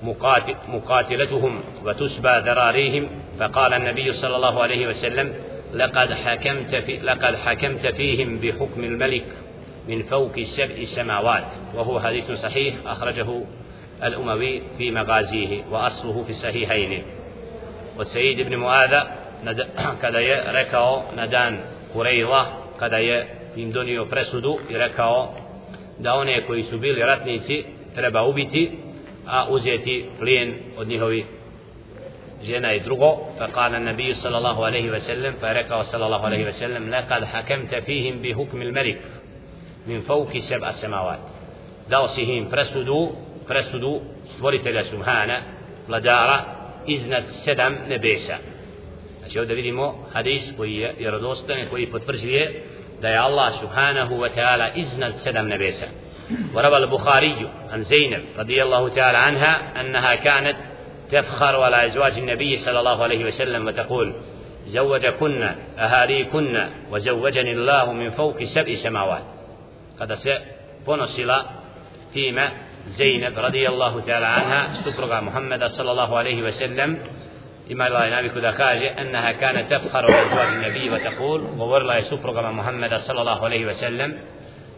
مقاتل 0.02 0.54
مقاتلتهم 0.68 1.60
وتسبى 1.84 2.28
ذراريهم 2.38 3.08
فقال 3.38 3.74
النبي 3.74 4.12
صلى 4.12 4.36
الله 4.36 4.62
عليه 4.62 4.86
وسلم 4.86 5.34
لقد 5.74 6.12
حكمت 6.12 6.74
في 6.74 6.96
لقد 6.96 7.36
حكمت 7.36 7.86
فيهم 7.86 8.38
بحكم 8.38 8.84
الملك 8.84 9.24
من 9.88 10.02
فوق 10.02 10.40
سبع 10.40 10.84
سماوات 10.84 11.44
وهو 11.74 12.00
حديث 12.00 12.32
صحيح 12.32 12.74
أخرجه 12.86 13.42
الأموي 14.02 14.62
في 14.78 14.90
مغازيه 14.90 15.64
وأصله 15.70 16.22
في 16.22 16.30
الصحيحين. 16.30 17.02
والسيد 17.98 18.40
ابن 18.40 18.56
معاذ 18.56 18.94
kada 20.00 20.18
rekao 20.52 21.12
na 21.14 21.28
dan 21.28 21.60
Kurejla, 21.94 22.65
kada 22.78 22.96
je 22.96 23.26
im 23.56 23.72
donio 23.72 24.04
presudu 24.04 24.58
i 24.70 24.78
rekao 24.78 25.34
da 25.98 26.14
one 26.14 26.46
koji 26.46 26.62
su 26.62 26.78
bili 26.78 27.00
ratnici 27.00 27.64
treba 27.94 28.22
ubiti 28.22 28.70
a 29.26 29.46
uzeti 29.50 30.06
plijen 30.18 30.54
od 30.76 30.88
njihovi 30.88 31.24
žena 32.42 32.74
i 32.74 32.80
drugo 32.80 33.16
sallallahu 34.22 34.62
alaihi 34.62 34.90
wa 34.90 35.00
sallam 35.00 35.34
fa 35.40 35.52
rekao 35.52 35.84
sallallahu 35.84 36.26
alaihi 36.26 36.44
wa 36.44 36.52
sallam 36.52 36.88
lekad 36.88 37.24
hakemte 37.32 37.80
fihim 37.80 38.20
bi 38.22 38.32
hukmi 38.32 38.64
l-melik 38.64 38.98
min 39.86 40.02
fauki 40.02 40.40
seba 40.40 40.72
semavat 40.72 41.18
dao 41.88 42.08
si 42.08 42.22
im 42.22 42.50
presudu 42.50 43.08
presudu 43.46 44.00
stvoritelja 44.34 44.84
subhana 44.84 45.40
vladara 45.88 46.44
iznad 46.86 47.24
sedam 47.44 47.76
nebesa 47.88 48.38
Znači 49.26 49.38
ovdje 49.38 49.54
vidimo 49.54 50.06
hadis 50.12 50.52
koji 50.56 50.74
je 50.74 50.94
vjerodostojan 50.98 51.66
koji 51.70 51.86
potvrđuje 51.86 52.62
da 53.02 53.08
je 53.08 53.18
Allah 53.18 53.52
subhanahu 53.60 54.14
wa 54.14 54.30
ta'ala 54.36 54.70
iznad 54.74 55.14
sedam 55.24 55.48
nebesa. 55.48 55.86
وروى 56.54 56.76
البخاري 56.76 57.48
عن 57.70 57.82
زينب 57.82 58.22
رضي 58.38 58.62
الله 58.62 58.88
تعالى 58.88 59.18
عنها 59.18 59.80
أنها 59.80 60.14
كانت 60.14 60.56
تفخر 61.10 61.62
على 61.62 61.86
أزواج 61.86 62.18
النبي 62.18 62.56
صلى 62.56 62.78
الله 62.78 63.02
عليه 63.02 63.24
وسلم 63.24 63.66
وتقول 63.66 64.14
زوجكن 64.66 65.42
أهاليكن 65.78 66.68
وزوجني 66.90 67.52
الله 67.52 67.92
من 67.92 68.10
فوق 68.10 68.42
سبع 68.42 68.74
سماوات 68.74 69.22
قد 70.00 70.14
سبنصل 70.14 71.32
فيما 72.12 72.50
زينب 72.86 73.38
رضي 73.38 73.68
الله 73.68 74.00
تعالى 74.00 74.26
عنها 74.26 74.72
استبرغ 74.72 75.20
محمد 75.20 75.64
صلى 75.64 75.90
الله 75.90 76.16
عليه 76.16 76.42
وسلم 76.42 76.98
imala 77.68 78.04
je 78.04 78.10
naviku 78.10 78.40
da 78.40 78.52
kaže 78.52 78.94
enneha 78.96 79.32
kana 79.32 79.62
tefharu 79.68 80.08
od 80.08 80.28
zvadi 80.32 80.56
nebi 80.56 80.90
wa 80.90 80.98
taqul 81.02 81.40
govorila 81.56 81.94
je 81.94 82.02
suprugama 82.02 82.52
Muhammeda 82.52 82.98
sallallahu 82.98 83.44
alaihi 83.44 83.64
ve 83.64 83.74
sellem 83.74 84.14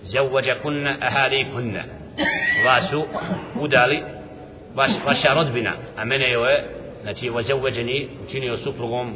زوج 0.08 0.50
كنا 0.50 0.92
أهالي 1.06 1.44
كنا 1.44 1.84
واسو 2.64 3.04
udali 3.56 3.98
vaš, 4.74 4.90
vaša 5.06 5.34
rodbina 5.34 5.72
a 5.96 6.04
mene 6.04 6.30
je 6.30 6.64
znači 7.02 7.30
وزوجني 7.30 8.08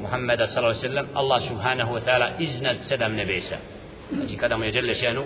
Muhammeda 0.02 0.46
sallallahu 0.46 0.78
alaihi 0.78 0.88
wasallam 0.88 1.06
Allah 1.14 1.40
subhanahu 1.48 1.94
wa 1.94 2.00
ta'ala 2.04 2.26
iznad 2.38 2.76
sedam 2.88 3.14
nebesa 3.14 3.56
znači 4.12 4.36
kada 4.36 4.56
mu 4.56 4.64
je 4.64 4.72
dželle 4.72 4.94
šenu 4.94 5.24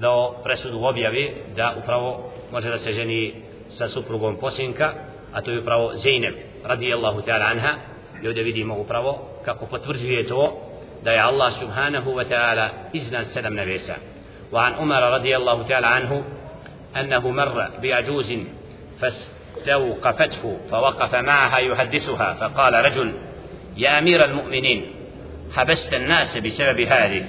dao 0.00 0.42
presudu 0.44 0.84
objavi 0.84 1.30
da 1.56 1.74
upravo 1.82 2.32
može 2.52 2.68
da 2.68 2.78
se 2.78 2.92
ženi 2.92 3.34
sa 3.68 3.88
suprugom 3.88 4.36
posinka 4.36 4.92
a 5.32 5.40
to 5.42 5.50
je 5.50 5.60
upravo 5.60 5.92
Zeynep 5.92 6.49
radijallahu 6.64 7.22
ta'ala 7.22 7.44
anha. 7.44 7.74
I 8.22 8.42
vidimo 8.42 8.74
upravo 8.74 9.18
kako 9.44 9.66
potvrđuje 9.66 10.28
to 10.28 10.56
da 11.04 11.12
je 11.12 11.20
Allah 11.20 11.52
subhanahu 11.60 12.10
wa 12.10 12.24
ta'ala 12.28 12.68
iznad 12.92 13.26
sedam 13.32 13.54
nebesa. 13.54 13.94
وعن 14.52 14.74
عمر 14.74 15.02
رضي 15.14 15.36
الله 15.36 15.62
تعالى 15.62 15.86
عنه 15.86 16.24
أنه 16.96 17.30
مر 17.30 17.68
بعجوز 17.82 18.34
فاستوقفته 19.00 20.58
فوقف 20.70 21.14
معها 21.14 21.58
يحدثها 21.58 22.34
فقال 22.34 22.84
رجل 22.84 23.12
يا 23.76 23.98
أمير 23.98 24.24
المؤمنين 24.24 24.86
حبست 25.56 25.94
الناس 25.94 26.36
بسبب 26.36 26.80
هذه 26.80 27.24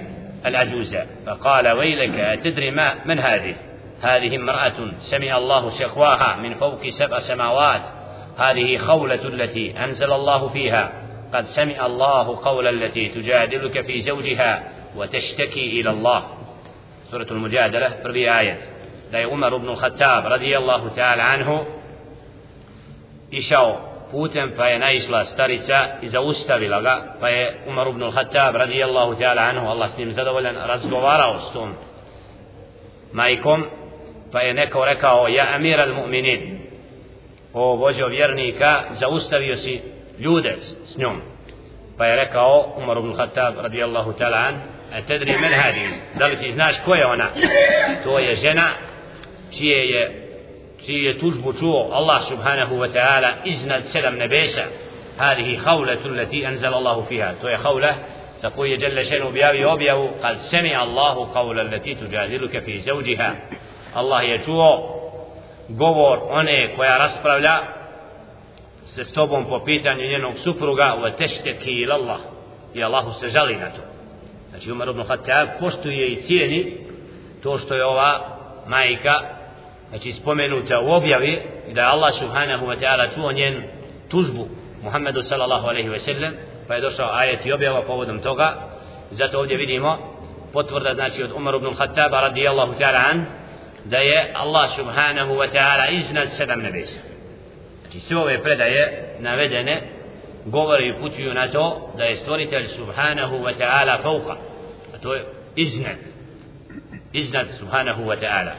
العجوزة 0.46 1.06
فقال 1.26 1.68
ويلك 1.68 2.20
أتدري 2.20 2.72
ما 2.72 3.06
من 3.06 3.20
هذه 3.20 3.56
هذه 4.02 4.36
امرأة 4.36 4.92
سمع 5.00 5.38
الله 5.38 5.70
شكواها 5.70 6.36
من 6.36 6.54
فوق 6.54 6.90
سبع 6.90 7.20
سماوات 7.20 7.82
هذه 8.38 8.78
خولة 8.78 9.28
التي 9.28 9.84
أنزل 9.84 10.14
الله 10.14 10.50
فيها 10.50 10.92
قد 11.34 11.46
سمع 11.46 11.86
الله 11.86 12.46
قول 12.46 12.68
التي 12.68 13.10
تجادلك 13.10 13.86
في 13.86 14.02
زوجها 14.02 14.64
وتشتكي 14.96 15.82
إلى 15.82 15.90
الله 15.90 16.24
سورة 17.12 17.28
المجادلة 17.32 17.90
في 17.90 18.40
آية 18.40 18.58
لا 19.12 19.20
عمر 19.20 19.58
بن 19.58 19.70
الخطاب 19.70 20.26
رضي 20.26 20.58
الله 20.58 20.90
تعالى 20.96 21.22
عنه 21.22 21.66
išao 23.32 23.80
putem 24.12 24.52
pa 24.58 24.68
je 24.68 24.80
naišla 24.80 25.26
starica 25.26 25.88
i 26.02 26.10
zaustavila 26.10 26.82
ga 26.82 26.96
pa 27.20 27.30
je 27.30 27.56
Umar 27.68 27.88
ibn 27.88 28.04
al-Hattab 28.04 28.56
radijallahu 28.56 29.16
ta'ala 29.16 29.42
anhu 29.42 29.68
Allah 29.68 29.90
s 29.90 29.98
njim 29.98 30.12
zadovoljan 30.12 30.56
razgovarao 30.56 31.40
s 31.40 31.54
tom 31.54 31.74
majkom 33.14 33.66
pa 34.32 34.42
je 34.42 34.54
neko 34.54 34.86
rekao 34.86 35.28
ja 35.28 35.56
amir 35.56 35.80
al-mu'minin 35.80 36.60
o 37.54 37.76
vođo 37.76 38.08
vjernika, 38.08 38.84
zaustavio 38.92 39.58
si 39.58 39.82
ljude 40.20 40.56
s 40.86 40.98
njom. 40.98 41.22
Pa 41.98 42.06
je 42.06 42.16
rekao 42.16 42.74
Umar 42.78 42.98
ibn 42.98 43.14
Khattab 43.16 43.54
radijallahu 43.62 44.14
ta'ala 44.20 44.38
an, 44.38 44.56
a 44.94 45.02
tedri 45.08 45.32
men 45.42 45.54
hadi, 45.54 45.88
da 46.20 46.28
li 46.28 46.36
ti 46.36 46.52
znaš 46.52 46.76
ko 46.86 46.96
je 46.96 47.06
ona? 47.06 47.28
To 48.04 48.20
je 48.20 48.36
žena 48.36 48.70
čije 49.58 49.90
je, 49.90 50.28
čije 50.86 51.04
je 51.04 51.20
tužbu 51.20 51.54
čuo 51.54 51.90
Allah 51.92 52.28
subhanahu 52.30 52.76
wa 52.76 52.92
ta'ala 52.94 53.34
iznad 53.44 53.84
sedam 53.92 54.16
nebesa. 54.16 54.64
Hadihi 55.18 55.56
hawlatu 55.56 56.16
lati 56.16 56.46
anzal 56.46 56.74
Allahu 56.74 57.06
fiha. 57.10 57.32
To 57.42 57.50
je 57.50 57.58
hawla 57.58 57.94
za 58.42 58.50
koju 58.50 58.72
je 58.72 58.78
Jalla 58.82 59.04
šenu 59.04 59.28
objavio 59.28 59.74
objavu 59.74 60.10
kad 60.22 60.38
semi 60.42 60.76
Allahu 60.76 61.34
kawla 61.34 61.72
lati 61.72 61.96
tujadiluka 61.96 62.62
fi 62.62 62.80
zauđiha. 62.80 63.32
Allah 63.94 64.30
je 64.30 64.40
čuo 64.46 65.01
govor 65.78 66.20
one 66.30 66.74
koja 66.76 66.98
raspravlja 66.98 67.58
se 68.86 69.04
s 69.04 69.14
tobom 69.14 69.46
po 69.46 69.64
pitanju 69.66 70.08
njenog 70.08 70.34
supruga 70.44 70.96
u 70.96 71.18
tešteki 71.18 71.72
ila 71.72 71.96
Allah 71.96 72.20
i 72.74 72.84
Allahu 72.84 73.12
se 73.20 73.30
žali 73.30 73.56
na 73.56 73.70
to. 73.70 73.82
Znači 74.50 74.72
Umar 74.72 74.90
ibn 74.90 75.04
Khattab 75.04 75.48
poštuje 75.60 76.08
i 76.08 76.22
cijeni 76.22 76.78
to 77.44 77.58
što 77.58 77.76
je 77.76 77.86
ova 77.86 78.38
majka 78.68 79.14
znači 79.90 80.14
spomenuta 80.14 80.80
u 80.80 80.92
objavi 80.92 81.42
da 81.74 81.82
Allah 81.82 82.14
subhanahu 82.20 82.66
wa 82.66 82.80
ta'ala 82.80 83.16
čuo 83.16 83.32
njen 83.32 83.64
tužbu 84.10 84.48
Muhammedu 84.84 85.22
sallallahu 85.24 85.68
alaihi 85.68 85.90
ve 85.90 86.00
sellem 86.00 86.34
pa 86.68 86.76
je 86.76 86.82
došao 86.82 87.10
ajet 87.12 87.46
i 87.46 87.52
objava 87.52 87.82
povodom 87.82 88.20
toga. 88.20 88.54
Zato 89.12 89.40
ovdje 89.40 89.58
vidimo 89.58 89.98
potvrda 90.54 90.94
znači 90.94 91.24
od 91.24 91.32
Umar 91.32 91.56
ibn 91.56 91.76
Khattaba 91.76 92.22
radijallahu 92.22 92.74
ta'ala 92.74 93.10
an 93.12 93.26
da 93.86 93.98
je 93.98 94.32
Allah 94.34 94.70
subhanahu 94.76 95.34
wa 95.34 95.52
ta'ala 95.52 95.90
iznad 95.92 96.30
sedam 96.38 96.60
nebesa 96.60 97.00
znači 97.82 98.00
sve 98.00 98.18
ove 98.18 98.44
predaje 98.44 99.16
navedene 99.20 99.82
govore 100.46 100.88
i 100.88 100.94
pućuju 101.02 101.34
na 101.34 101.48
to 101.48 101.94
da 101.98 102.04
je 102.04 102.16
stvoritelj 102.16 102.68
subhanahu 102.68 103.36
wa 103.36 103.54
ta'ala 103.58 104.02
fauka 104.02 104.36
a 104.96 104.98
to 105.02 105.14
je 105.14 105.24
iznad 105.56 105.96
iznad 107.14 107.48
subhanahu 107.60 108.04
wa 108.04 108.16
ta'ala 108.20 108.52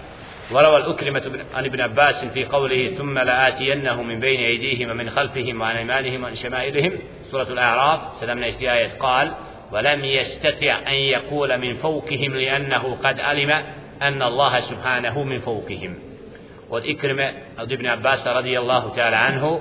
وروى 0.52 0.76
الأكرمة 0.76 1.44
عن 1.54 1.64
ابن 1.64 1.80
عباس 1.80 2.24
في 2.24 2.44
قوله 2.44 2.88
ثم 2.88 3.18
لآتينه 3.18 4.02
من 4.02 4.20
بين 4.20 4.40
أيديهم 4.40 4.90
ومن 4.90 5.10
خلفهم 5.10 5.60
وعن 5.60 5.76
أيمانهم 5.76 6.22
وعن 6.22 6.34
شمائلهم 6.34 6.92
سورة 7.30 7.42
الأعراف 7.42 8.00
سلمنا 8.20 8.46
آية 8.46 8.92
قال 8.98 9.32
ولم 9.72 10.04
يستطع 10.04 10.78
أن 10.88 10.94
يقول 10.94 11.58
من 11.58 11.74
فوقهم 11.74 12.34
لأنه 12.34 12.98
قد 13.02 13.20
علم 13.20 13.62
أن 14.08 14.22
الله 14.22 14.60
سبحانه 14.60 15.22
من 15.22 15.38
فوقهم. 15.38 15.98
والإكرمة 16.70 17.32
ابن 17.58 17.86
عباس 17.86 18.26
رضي 18.28 18.58
الله 18.58 18.94
تعالى 18.96 19.16
عنه 19.16 19.60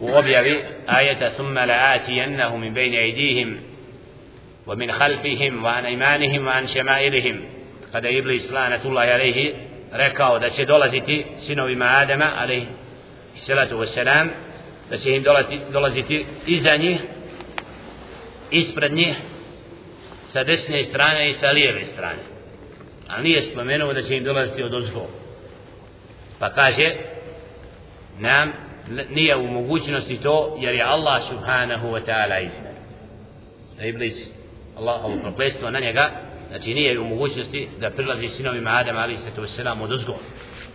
وأبي 0.00 0.64
آية 0.98 1.28
ثم 1.28 1.58
لآتينه 1.58 2.56
من 2.56 2.74
بين 2.74 2.94
أيديهم 2.94 3.60
ومن 4.66 4.92
خلفهم 4.92 5.64
وعن 5.64 5.84
أيمانهم 5.84 6.46
وعن 6.46 6.66
شمائلهم. 6.66 7.40
قد 7.94 8.06
إبليس 8.06 8.52
لعنة 8.52 8.80
الله 8.84 9.00
عليه 9.00 9.54
rekao 9.92 10.38
da 10.38 10.50
će 10.50 10.64
dolaziti 10.64 11.26
sinovima 11.38 11.84
Adama 11.84 12.32
ali 12.38 12.66
salatu 13.36 13.78
wassalam 13.78 14.28
da 14.90 14.96
će 14.98 15.16
im 15.16 15.22
dolaziti, 15.22 15.60
dolaziti 15.72 16.26
iza 16.46 16.76
njih 16.76 17.00
ispred 18.50 18.92
ali 23.08 23.22
nije 23.22 23.42
spomenuo 23.42 23.92
da 23.92 24.02
će 24.02 24.16
im 24.16 24.24
dolaziti 24.24 24.62
od 24.62 24.74
ozgo 24.74 25.06
pa 26.38 26.50
kaže 26.50 26.96
nam 28.18 28.52
nije 29.10 29.36
u 29.36 29.46
mogućnosti 29.46 30.20
to 30.22 30.56
jer 30.60 30.74
je 30.74 30.82
Allah 30.82 31.22
subhanahu 31.28 31.88
wa 31.88 32.00
ta'ala 32.06 32.44
iznad 32.46 32.74
da 33.78 33.84
iblis 33.84 34.14
Allahovo 34.78 35.14
prokletstvo 35.22 35.70
na 35.70 35.80
njega 35.80 36.10
znači 36.48 36.74
nije 36.74 36.98
u 37.00 37.04
mogućnosti 37.04 37.68
da 37.80 37.90
prilazi 37.90 38.28
sinovima 38.28 38.70
Adama 38.70 39.00
ali 39.00 39.16
se 39.16 39.30
to 39.36 39.46
selam 39.46 39.82
od 39.82 39.92
uzgo 39.92 40.14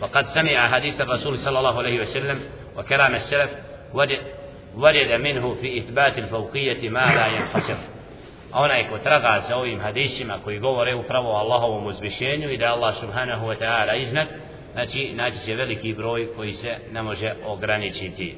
وقد 0.02 0.26
سمع 0.26 0.68
حديث 0.68 1.02
الرسول 1.02 1.38
صلى 1.38 1.60
الله 1.60 1.78
عليه 1.78 2.02
وسلم 2.02 2.40
وكلام 2.78 3.16
السلف 3.16 3.52
ورد 4.76 5.22
منه 5.22 5.54
في 5.54 5.80
إثبات 5.80 6.18
الفوقية 6.18 6.90
ما 6.90 7.00
لا 7.00 7.28
ينحصر 7.28 7.97
a 8.52 8.62
onaj 8.62 8.90
ko 8.90 8.98
traga 8.98 9.44
za 9.48 9.58
ovim 9.58 9.80
hadisima 9.80 10.38
koji 10.44 10.60
govore 10.60 10.96
upravo 10.96 11.32
o 11.32 11.38
Allahovom 11.38 11.86
uzvišenju 11.86 12.50
i 12.50 12.58
da 12.58 12.74
Allah 12.74 12.96
subhanahu 13.00 13.48
wa 13.48 13.56
ta'ala 13.60 14.02
iznad 14.02 14.28
znači 14.74 15.14
naći 15.14 15.46
će 15.46 15.56
veliki 15.56 15.94
broj 15.94 16.28
koji 16.36 16.54
se 16.54 16.78
ne 16.92 17.02
može 17.02 17.34
ograničiti. 17.46 18.36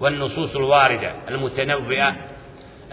والنصوص 0.00 0.56
الواردة 0.56 1.12
المتنوعة 1.28 2.16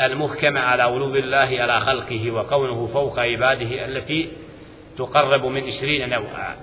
المحكمة 0.02 0.60
على 0.60 0.84
علو 0.84 1.16
الله 1.16 1.62
على 1.62 1.82
خلقه 1.82 2.32
وكونه 2.32 2.88
فوق 2.88 3.20
عباده 3.20 3.86
التي 3.86 4.32
تقرب 4.98 5.46
من 5.46 5.64
عشرين 5.64 6.10
نوعا 6.10 6.56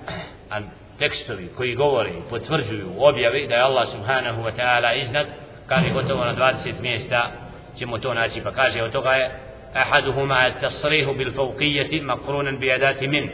أن 0.53 0.69
تكستوي 0.99 1.47
كي 1.57 1.75
قوري 1.75 2.23
فتفرجوا 2.31 2.91
وبيبئ 2.97 3.65
الله 3.65 3.85
سبحانه 3.85 4.45
وتعالى 4.45 5.01
إذنك 5.01 5.27
كان 5.69 5.83
يقول 5.83 6.07
توانا 6.07 6.33
دوارسة 6.33 6.81
ميستا 6.81 7.44
ćemo 7.77 7.97
to 7.97 8.13
naći 8.13 8.41
pa 8.43 8.51
kaže 8.51 8.83
od 8.83 8.91
toga 8.91 9.11
je 9.11 9.31
أحدهما 9.75 10.47
التصريح 10.47 11.09
بالفوقية 11.09 12.01
مقرونا 12.01 12.51
بأداة 12.51 13.01
من 13.07 13.29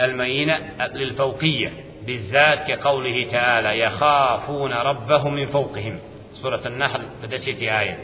المينة 0.00 0.58
للفوقية 0.94 1.72
بالذات 2.06 2.70
كقوله 2.70 3.30
تعالى 3.30 3.78
يخافون 3.78 4.72
ربهم 4.72 5.34
من 5.34 5.46
فوقهم 5.46 5.98
سورة 6.32 6.62
النحل 6.66 7.00
بدست 7.22 7.62
آية 7.62 7.98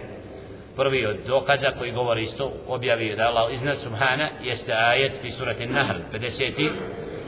prvi 0.76 1.06
od 1.06 1.16
dokaza 1.26 1.70
koji 1.78 1.92
govori 1.92 2.22
isto 2.22 2.52
objavi 2.68 3.16
da 3.16 3.28
Allah 3.28 3.54
iznad 3.54 3.78
subhana 3.78 4.28
jeste 4.42 4.72
ajet 4.72 5.12
fi 5.22 5.30
surati 5.30 5.66
Nahl 5.66 5.98
50 6.12 6.70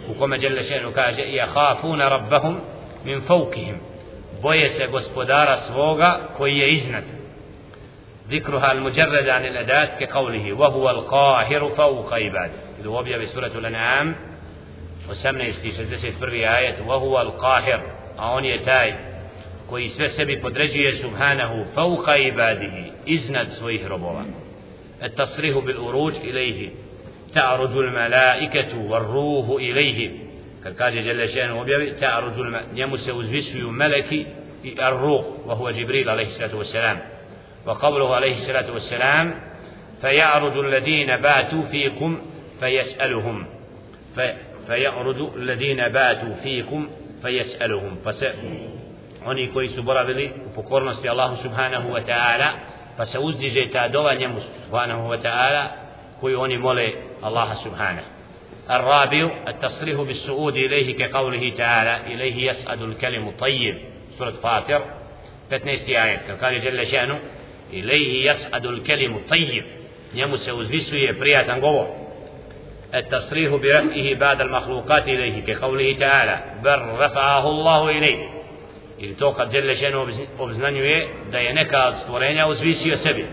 u 0.08 0.18
kome 0.18 0.38
Đelle 0.38 0.62
Šenu 0.62 0.92
kaže 0.92 1.22
يَخَافُونَ 1.22 2.00
رَبَّهُمْ 2.00 2.56
مِنْ 3.04 3.20
فَوْكِهِمْ 3.28 3.76
boje 4.42 4.68
se 4.68 4.86
gospodara 4.86 5.56
svoga 5.56 6.20
koji 6.36 6.56
je 6.56 6.72
iznad 6.72 7.15
ذكرها 8.30 8.72
المجرد 8.72 9.28
عن 9.28 9.46
الأداة 9.46 9.98
كقوله 9.98 10.52
وهو 10.52 10.90
القاهر 10.90 11.68
فوق 11.68 12.14
عباده 12.14 12.52
إذا 12.80 12.88
وبيا 12.88 13.18
بسورة 13.18 13.52
الأنعام 13.58 14.14
وسمنا 15.10 15.44
في 15.44 15.68
61 15.68 16.34
آية 16.34 16.86
وهو 16.86 17.20
القاهر 17.20 17.82
أون 18.18 18.44
يتاي 18.44 18.94
koji 19.70 19.88
sve 19.88 20.08
sebi 20.08 20.40
podređuje 20.40 20.92
subhanahu 20.92 21.64
fauka 21.74 22.16
ibadihi 22.16 22.92
iznad 23.06 23.48
svojih 23.48 23.86
robova 23.86 24.24
التصريح 25.02 25.58
بالأروج 25.58 26.14
إليه 26.16 26.70
تعرج 27.34 27.76
الملائكة 27.76 28.78
والروح 28.78 29.48
إليه 29.48 30.10
kad 30.62 30.76
kaže 30.76 31.00
Jelle 31.00 31.28
še'nu 31.28 31.60
objavi 31.60 31.94
ta'ruđu 32.00 32.42
njemu 32.74 32.96
se 32.96 33.12
uzvisuju 33.12 33.70
meleki 33.70 34.26
i 34.64 34.76
ar-ruh 34.80 35.24
wa 35.46 35.54
huwa 35.54 35.70
Jibril 35.70 36.10
alaihi 36.10 36.30
salatu 36.30 36.58
وقوله 37.66 38.14
عليه 38.14 38.32
الصلاة 38.32 38.72
والسلام 38.72 39.34
فيعرض 40.00 40.56
الذين 40.56 41.16
باتوا 41.16 41.62
فيكم 41.62 42.20
فيسألهم. 42.60 43.46
فيعرض 44.66 45.36
الذين 45.36 45.88
باتوا 45.88 46.34
فيكم 46.34 46.88
فيسألهم. 47.22 47.96
oni 49.26 49.46
كويس 49.54 49.78
برابلي 49.78 50.28
boravili 50.28 50.32
u 50.46 50.50
pokornosti 50.54 51.08
Allahu 51.08 51.36
subhanahu 51.36 51.92
wa 51.92 52.00
ta'ala 52.00 52.54
pa 52.96 53.04
سبحانه 53.04 55.08
وتعالى 55.08 55.70
ta 56.22 56.58
مولي 56.58 56.94
الله 57.24 57.54
سبحانه 57.54 58.02
wa 58.02 58.16
الرابع 58.70 59.30
التصريح 59.48 60.00
بالسؤود 60.00 60.56
إليه 60.56 60.96
كقوله 60.96 61.54
تعالى 61.56 62.14
إليه 62.14 62.50
يسأل 62.50 62.82
الكلم 62.82 63.28
الطيب 63.28 63.78
سورة 64.18 64.30
فاطر 64.30 64.84
15 65.50 65.88
آية 65.88 66.32
قال 66.42 66.60
جل 66.60 66.86
شأنه 66.86 67.18
إليه 67.72 68.30
يسعد 68.30 68.66
الكلم 68.66 69.14
الطيب. 69.14 69.64
يمس 70.14 70.48
أزلسه 70.48 71.12
برية 71.20 71.52
قبر 71.52 72.06
التصريح 72.94 73.54
برفعه 73.54 74.14
بعد 74.14 74.40
المخلوقات 74.40 75.08
إليه 75.08 75.44
كقوله 75.44 75.96
تعالى 75.96 76.60
بل 76.62 76.78
رفعه 76.98 77.48
الله 77.48 77.90
إليه 77.90 78.36
إذ 79.00 79.16
توقف 79.16 79.48
جل 79.48 79.76
شأنه 79.76 80.06
وبزنانه 80.38 81.06
دينك 81.32 81.74
أصفرين 81.74 82.38
أزلسه 82.38 82.94
سبي 82.94 83.26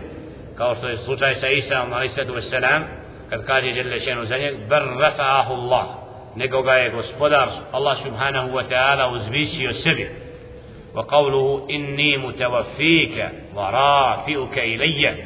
كما 0.57 0.73
في 0.73 0.97
سورة 0.97 1.25
عيسى 1.43 1.75
عليه 1.75 2.05
الصلاة 2.05 2.31
والسلام 2.31 2.87
قد 3.31 3.51
قال 3.51 3.75
جل 3.75 4.01
شأنه 4.01 4.23
زنيك 4.23 4.55
بل 4.69 4.81
رفعه 4.97 5.53
الله. 5.53 5.99
نقوا 6.37 6.61
بايه 6.61 6.89
الله 7.75 7.93
سبحانه 7.93 8.55
وتعالى 8.55 9.15
أزلسه 9.15 9.71
سبي. 9.71 10.09
وقوله 10.93 11.67
إني 11.69 12.17
متوفيك 12.17 13.29
ورافئك 13.55 14.57
إلي. 14.57 15.23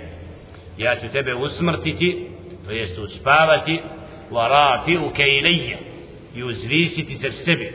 يا 0.77 0.93
تتبع 0.93 1.33
وسمرتي 1.35 2.27
ويستو 2.67 3.07
سبابتي 3.07 3.79
ورافئك 4.31 5.21
إلي. 5.21 5.75
يزويسي 6.35 7.01
تسبع 7.01 7.69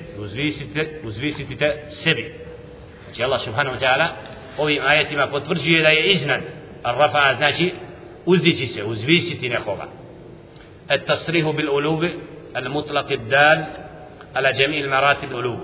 يزويسي 1.04 1.44
تسبع 1.44 2.26
إن 3.08 3.14
شاء 3.14 3.26
الله 3.26 3.36
سبحانه 3.36 3.70
وتعالى 3.70 4.16
ovi 4.58 4.80
آية 4.80 5.16
ما 5.16 5.26
potvrđuje 5.26 5.82
da 5.82 5.88
je 5.88 6.10
iznad 6.10 6.40
الرفع 6.86 7.30
أزناشي 7.30 7.70
uzdići 8.26 8.66
se, 8.66 8.84
uzvisiti 8.84 9.48
nekoga 9.48 9.88
التصريح 10.90 11.50
بالألوب 11.50 12.08
المطلق 12.56 13.12
الدال 13.12 13.66
على 14.36 14.52
جميع 14.52 14.84
المراتب 14.84 15.32
الألوب. 15.32 15.60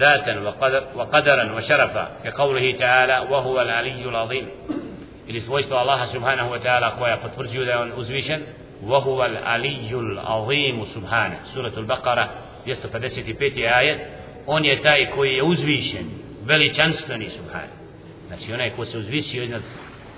ذاتا 0.00 0.40
وقدر 0.40 0.84
وقدرا 0.94 1.52
وشرفا 1.56 2.08
كقوله 2.24 2.76
تعالى 2.76 3.26
وهو 3.30 3.60
العلي 3.60 4.04
العظيم 4.04 4.46
ili 5.28 5.40
svojstvo 5.40 5.76
Allaha 5.76 6.06
subhanahu 6.06 6.50
wa 6.50 6.58
ta'ala 6.62 6.90
koja 6.98 7.16
potvrđuju 7.16 7.64
da 7.64 7.72
je 7.72 7.78
on 7.78 7.92
uzvišen 7.96 8.40
وهو 8.82 9.24
العلي 9.24 9.94
العظيم 9.94 10.84
سبحانه 10.84 11.38
سورة 11.54 11.72
البقرة 11.78 12.28
255. 12.66 13.66
ajet 13.74 14.00
on 14.46 14.64
je 14.64 14.82
taj 14.82 15.06
koji 15.06 15.34
je 15.34 15.42
uzvišen 15.42 16.04
veličanstveni 16.44 17.30
subhanahu 17.30 17.72
znači 18.26 18.52
onaj 18.52 18.70
ko 18.70 18.84
se 18.84 18.98
uzvisio 18.98 19.42
iznad 19.42 19.62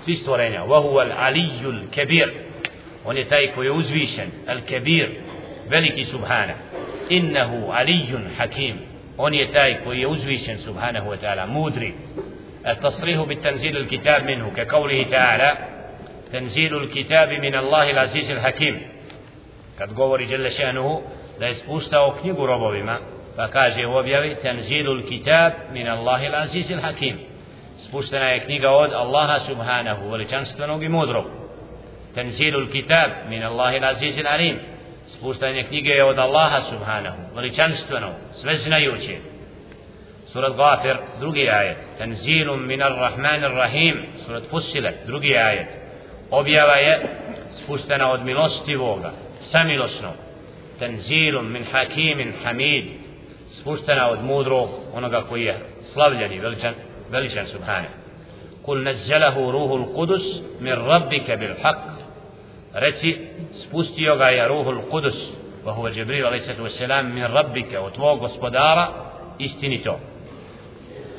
svih 0.03 0.17
stvorenja 0.19 0.63
وهو 0.63 1.01
العلي 1.01 1.65
الكبير 1.65 2.29
on 3.05 3.17
je 3.17 3.25
taj 3.25 3.51
koji 3.55 3.65
je 3.67 3.71
uzvišen 3.71 4.31
kebir 4.67 5.09
veliki 5.69 6.05
subhana 6.05 6.53
innahu 7.09 7.71
alijun 7.71 8.27
hakim 8.37 8.92
on 9.17 9.33
je 9.33 9.51
taj 9.51 9.83
koji 9.83 9.99
je 9.99 10.07
uzvišen 10.07 10.57
subhanahu 10.57 11.09
wa 11.09 11.17
ta'ala 11.17 11.45
mudri 11.47 11.93
التصريح 12.67 13.21
بالتنزيل 13.21 13.77
الكتاب 13.77 14.23
منه 14.23 14.51
كقوله 14.55 15.03
تعالى 15.03 15.57
تنزيل 16.31 16.77
الكتاب 16.77 17.29
من 17.29 17.55
الله 17.55 17.89
العزيز 17.91 18.31
الحكيم 18.31 18.81
kad 19.79 19.93
govori 19.93 20.25
جل 20.25 20.51
شأنه 20.51 21.01
da 21.39 21.45
je 21.45 21.55
spuštao 21.55 22.15
knjigu 22.21 22.45
robovima 22.45 22.97
pa 23.35 23.47
kaže 23.47 23.85
u 23.87 23.95
objavi 23.95 24.35
tanzilul 24.35 25.03
kitab 25.07 25.51
min 25.73 25.87
Allahi 25.87 26.25
al-aziz 26.27 26.71
al-hakim 26.71 27.17
spuštena 27.77 28.25
je 28.29 28.39
knjiga 28.39 28.69
od 28.69 28.93
Allaha 28.93 29.39
subhanahu 29.39 30.09
veličanstvenog 30.09 30.83
i 30.83 30.89
mudrog 30.89 31.25
تنزيل 32.15 32.55
الكتاب 32.55 33.09
من 33.29 33.43
الله 33.43 33.77
العزيز 33.77 34.19
العليم 34.19 34.59
spuštanje 35.17 35.63
knjige 35.63 35.89
je 35.89 36.03
od 36.03 36.19
Allaha 36.19 36.61
subhanahu, 36.61 37.17
veličanstveno, 37.35 38.13
sveznajuće. 38.31 39.17
Surat 40.25 40.55
Gafir, 40.55 40.97
drugi 41.19 41.49
ajet. 41.49 41.77
Tanzilum 41.97 42.67
minar 42.67 42.91
rahmanir 42.91 43.51
rahim, 43.51 44.05
surat 44.25 44.43
Fusilet, 44.49 44.95
drugi 45.05 45.37
ajet. 45.37 45.67
Objava 46.31 46.73
je 46.73 47.01
spuštena 47.51 48.11
od 48.11 48.25
milostivoga, 48.25 49.11
samilosno. 49.39 50.11
Tanzilum 50.79 51.51
min 51.51 51.63
hakimin 51.71 52.33
hamid, 52.43 52.85
spuštena 53.59 54.09
od 54.09 54.23
mudrog, 54.23 54.69
onoga 54.93 55.21
koji 55.29 55.43
je 55.43 55.57
slavljen 55.93 56.33
i 56.33 56.39
veličan, 56.39 56.73
veličan 57.09 57.47
subhanahu. 57.47 57.93
Kul 58.65 58.83
nazzalahu 58.83 59.51
ruhul 59.51 59.93
kudus 59.93 60.23
min 60.59 60.73
rabbike 60.73 61.37
bil 61.37 61.53
haq 61.63 61.77
reci 62.73 63.17
spustio 63.53 64.15
ga 64.15 64.29
je 64.29 64.47
ruhul 64.47 64.81
kudus 64.89 65.33
wa 65.65 65.73
huwa 65.73 65.91
Jibril 65.91 66.25
alaihi 66.25 66.61
wassalam 66.61 67.13
min 67.13 67.23
rabbika 67.27 67.81
od 67.81 67.93
tvog 67.93 68.19
gospodara 68.19 68.85
istinito 69.39 69.99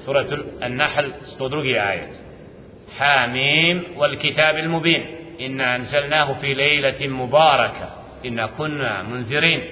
suratul 0.05 0.45
an-nahl 0.61 1.12
102 1.38 1.79
ajet 1.79 2.25
حاميم 2.99 3.85
والكتاب 3.97 4.57
المبين 4.57 5.07
إنا 5.40 5.77
أنزلناه 5.77 6.33
في 6.33 6.55
ليلة 6.55 7.09
مباركة 7.09 7.90
إنا 8.27 8.47
كنا 8.47 9.03
منذرين 9.03 9.62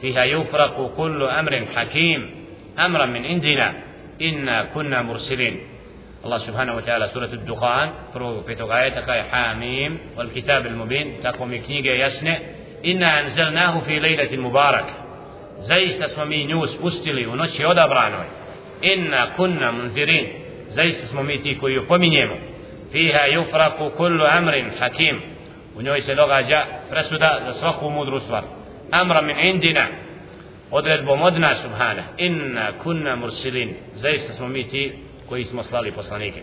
فيها 0.00 0.24
يفرق 0.24 0.94
كل 0.96 1.22
أمر 1.22 1.66
حكيم 1.76 2.30
أمرا 2.78 3.06
من 3.06 3.26
عندنا 3.26 3.74
إنا 4.22 4.64
كنا 4.74 5.02
مرسلين 5.02 5.60
الله 6.24 6.38
سبحانه 6.38 6.76
وتعالى 6.76 7.08
سورة 7.08 7.24
الدخان 7.24 7.90
فرو 8.14 8.40
في 8.40 8.54
تقاية 8.54 9.22
حاميم 9.22 9.98
والكتاب 10.16 10.66
المبين 10.66 11.20
تقوم 11.22 11.60
كنيجة 11.66 11.90
يسنع 11.90 12.38
إنا 12.84 13.20
أنزلناه 13.20 13.80
في 13.80 13.98
ليلة 13.98 14.36
مباركة. 14.36 14.94
زي 15.58 16.04
اسممي 16.04 16.44
نيوس 16.44 16.76
بستلي 16.76 17.26
ونوشي 17.26 17.64
odabranoj 17.64 18.28
إنا 18.84 19.24
كنا 19.36 19.70
منذرين. 19.70 20.32
زي 20.68 20.88
اسممي 20.88 21.38
تي 21.38 21.54
كوي 21.54 21.74
يفومينيمو 21.74 22.36
فيها 22.92 23.26
يفرق 23.26 23.92
كل 23.98 24.22
أمر 24.22 24.70
حكيم. 24.80 25.20
presuda 26.90 27.40
za 27.46 27.52
svaku 27.52 27.90
mudru 27.90 28.20
stvar 28.20 28.44
amra 28.90 29.22
min 29.22 29.38
indina 29.38 29.86
odredbom 30.70 31.22
od 31.22 31.40
nas 31.40 31.62
subhana 31.62 32.02
inna 32.16 32.72
kunna 32.82 33.16
mursilin 33.16 33.74
zaista 33.94 34.32
smo 34.32 34.48
mi 34.48 34.68
ti 34.68 34.92
koji 35.28 35.44
smo 35.44 35.62
slali 35.62 35.92
poslanike 35.92 36.42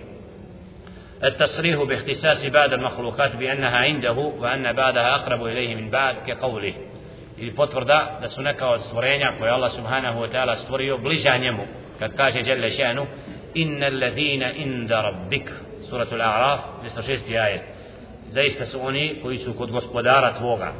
التصريح 1.23 1.83
باختصاص 1.83 2.45
بعض 2.45 2.73
المخلوقات 2.73 3.35
بأنها 3.35 3.77
عنده 3.77 4.11
وأن 4.11 4.73
بعضها 4.73 5.15
أقرب 5.15 5.45
إليه 5.45 5.75
من 5.75 5.89
بعض 5.89 6.15
كقوله 6.27 6.73
ili 7.37 7.55
potvrda 7.55 8.17
da 8.21 8.29
su 8.29 8.41
neka 8.41 8.67
od 8.67 8.81
stvorenja 8.81 9.31
koje 9.39 9.51
Allah 9.51 9.71
subhanahu 9.71 10.19
wa 10.19 10.31
ta'ala 10.31 10.55
stvorio 10.57 10.97
bliža 10.97 11.37
njemu 11.37 11.63
kad 11.99 12.15
kaže 12.15 12.39
Jelle 12.39 12.69
šanu 12.69 13.05
inna 13.53 13.85
alladhina 13.85 14.51
inda 14.51 15.01
rabbik 15.01 15.51
suratul 15.89 16.21
A'raf 16.21 16.59
206. 16.83 17.41
ajet 17.41 17.61
zaista 18.29 18.65
su 18.65 18.85
oni 18.85 19.15
koji 19.23 19.37
su 19.37 19.53
kod 19.53 19.71
gospodara 19.71 20.33
tvoga 20.33 20.73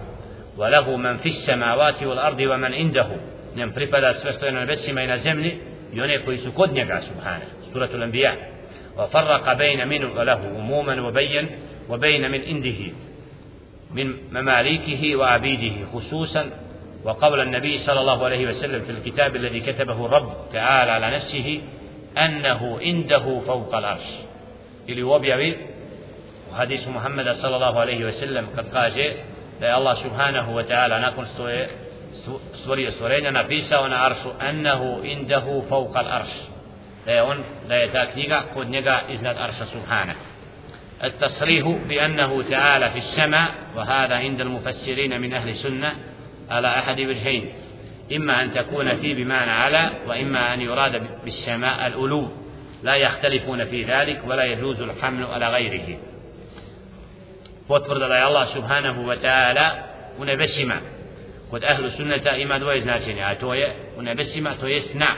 wa 0.58 0.72
lahu 0.72 0.98
man 0.98 1.18
fis 1.18 1.46
samawati 1.46 2.06
wal 2.06 2.20
ardi 2.26 2.48
wa 2.48 2.58
man 2.58 2.74
indahu 2.74 3.14
njem 3.56 3.72
pripada 3.72 4.14
sve 4.14 4.34
što 4.34 4.46
je 4.46 4.52
na 4.52 4.60
nebesima 4.60 5.02
i 5.02 5.08
na 5.08 5.18
zemlji 5.18 5.60
i 5.94 6.02
one 6.02 6.20
koji 6.26 6.38
su 6.38 6.52
kod 6.52 6.74
njega 6.74 7.02
subhanahu 7.02 7.62
سورة 7.74 7.90
الأنبياء. 7.94 8.52
وفرق 8.98 9.54
بين 9.54 9.88
منه 9.88 10.20
وله 10.20 10.42
عموما 10.58 11.02
وبين 11.02 11.50
وبين 11.90 12.32
من 12.32 12.42
عنده 12.42 12.80
من 13.92 14.14
مماليكه 14.32 15.16
وعبيده 15.16 15.86
خصوصا 15.94 16.50
وقول 17.04 17.40
النبي 17.42 17.78
صلى 17.78 18.00
الله 18.00 18.26
عليه 18.26 18.48
وسلم 18.48 18.82
في 18.82 18.92
الكتاب 18.92 19.36
الذي 19.36 19.60
كتبه 19.60 20.06
الرب 20.06 20.34
تعالى 20.54 20.92
على 20.92 21.16
نفسه 21.16 21.62
أنه 22.18 22.80
عنده 22.82 23.40
فوق 23.40 23.76
العرش. 23.76 24.08
ili 24.88 25.04
u 25.04 25.12
objavi 25.12 25.58
u 26.52 26.54
hadisu 26.54 26.92
Muhammeda 26.92 27.36
sallallahu 27.36 27.80
alaihi 27.80 28.04
ve 28.04 28.12
sellem 28.12 28.46
kad 28.56 28.72
kaže 28.72 29.14
da 29.60 29.68
je 29.68 29.74
Allah 29.74 29.98
subhanahu 29.98 30.52
wa 30.52 30.64
ta'ala 30.68 31.00
nakon 31.00 31.26
što 31.26 31.50
je 31.50 31.70
stvorio 32.54 32.92
stvorenja 32.92 33.32
napisao 33.32 33.88
na 33.88 34.06
aršu 34.06 34.30
ennehu 34.50 35.00
indehu 35.04 35.64
fauqa 35.70 36.00
al-arš 36.00 36.30
da 37.06 37.12
je 37.12 37.22
on 37.24 37.38
da 37.68 37.76
je 37.76 37.92
ta 37.92 38.06
knjiga 38.06 38.44
kod 38.54 38.70
njega 38.70 39.02
iznad 39.10 39.38
arša 39.38 39.66
subhana 39.66 40.14
التصريح 41.04 41.66
بأنه 41.90 42.44
تعالى 42.50 42.90
في 42.90 42.98
السماء 42.98 43.52
وهذا 43.76 44.16
عند 44.16 44.42
المفسرين 44.42 45.22
من 45.22 45.34
أهل 45.34 45.50
السنة 45.50 45.94
على 46.50 46.68
أحد 46.68 47.00
وجهين. 47.00 47.54
إما 48.16 48.44
أن 48.44 48.52
تكون 48.54 48.96
في 48.96 49.14
بمعنى 49.14 49.52
على 49.52 49.92
وإما 50.08 50.54
أن 50.54 50.62
يراد 50.62 51.08
بالسماء 51.24 51.88
الألو 51.88 52.28
لا 52.84 52.96
يختلفون 52.96 53.66
في 53.66 53.84
ذلك 53.84 54.22
ولا 54.28 54.44
يجوز 54.44 54.82
الحمل 54.82 55.24
على 55.26 55.48
غيره. 55.50 55.98
potvrda 57.68 58.08
da 58.08 58.16
je 58.16 58.24
Allah 58.24 58.48
subhanahu 58.54 59.06
wa 59.08 59.16
kod 61.52 61.64
ahlu 61.64 61.90
sunneta 61.90 62.36
ima 62.36 62.60
dvoje 62.60 62.82
značenja 62.82 63.26
a 63.26 63.36
to 63.36 63.54
je 63.54 63.76
u 63.98 64.02
nebesima 64.02 64.56
to 64.60 64.68
jest 64.68 64.94
na 64.94 65.16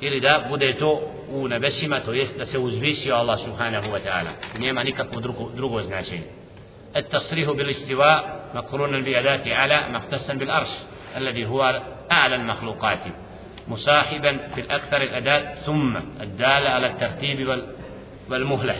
ili 0.00 0.20
da 0.20 0.46
bude 0.48 0.76
to 0.78 1.00
u 1.28 1.48
nebesima 1.48 2.00
to 2.00 2.12
jest 2.12 2.38
da 2.38 2.46
se 2.46 2.58
uzvisi 2.58 3.12
Allah 3.12 3.40
subhanahu 3.40 3.86
wa 3.86 4.00
ta'ala 4.04 4.30
nema 4.58 4.82
nikakvo 4.82 5.20
drugo, 5.20 5.50
drugo 5.56 5.82
značenje 5.82 6.44
التصريح 6.96 7.50
بالاستواء 7.50 8.40
مقرونا 8.54 9.00
بأداة 9.00 9.54
على 9.54 9.80
مختصا 9.90 10.34
بالأرش 10.34 10.68
الذي 11.16 11.46
هو 11.46 11.82
أعلى 12.12 12.34
المخلوقات 12.34 12.98
مصاحبا 13.68 14.38
في 14.54 14.60
الأكثر 14.60 15.02
الأداة 15.02 15.54
ثم 15.54 15.96
الدالة 15.96 16.70
على 16.70 16.86
الترتيب 16.86 17.62
والمهلة 18.30 18.76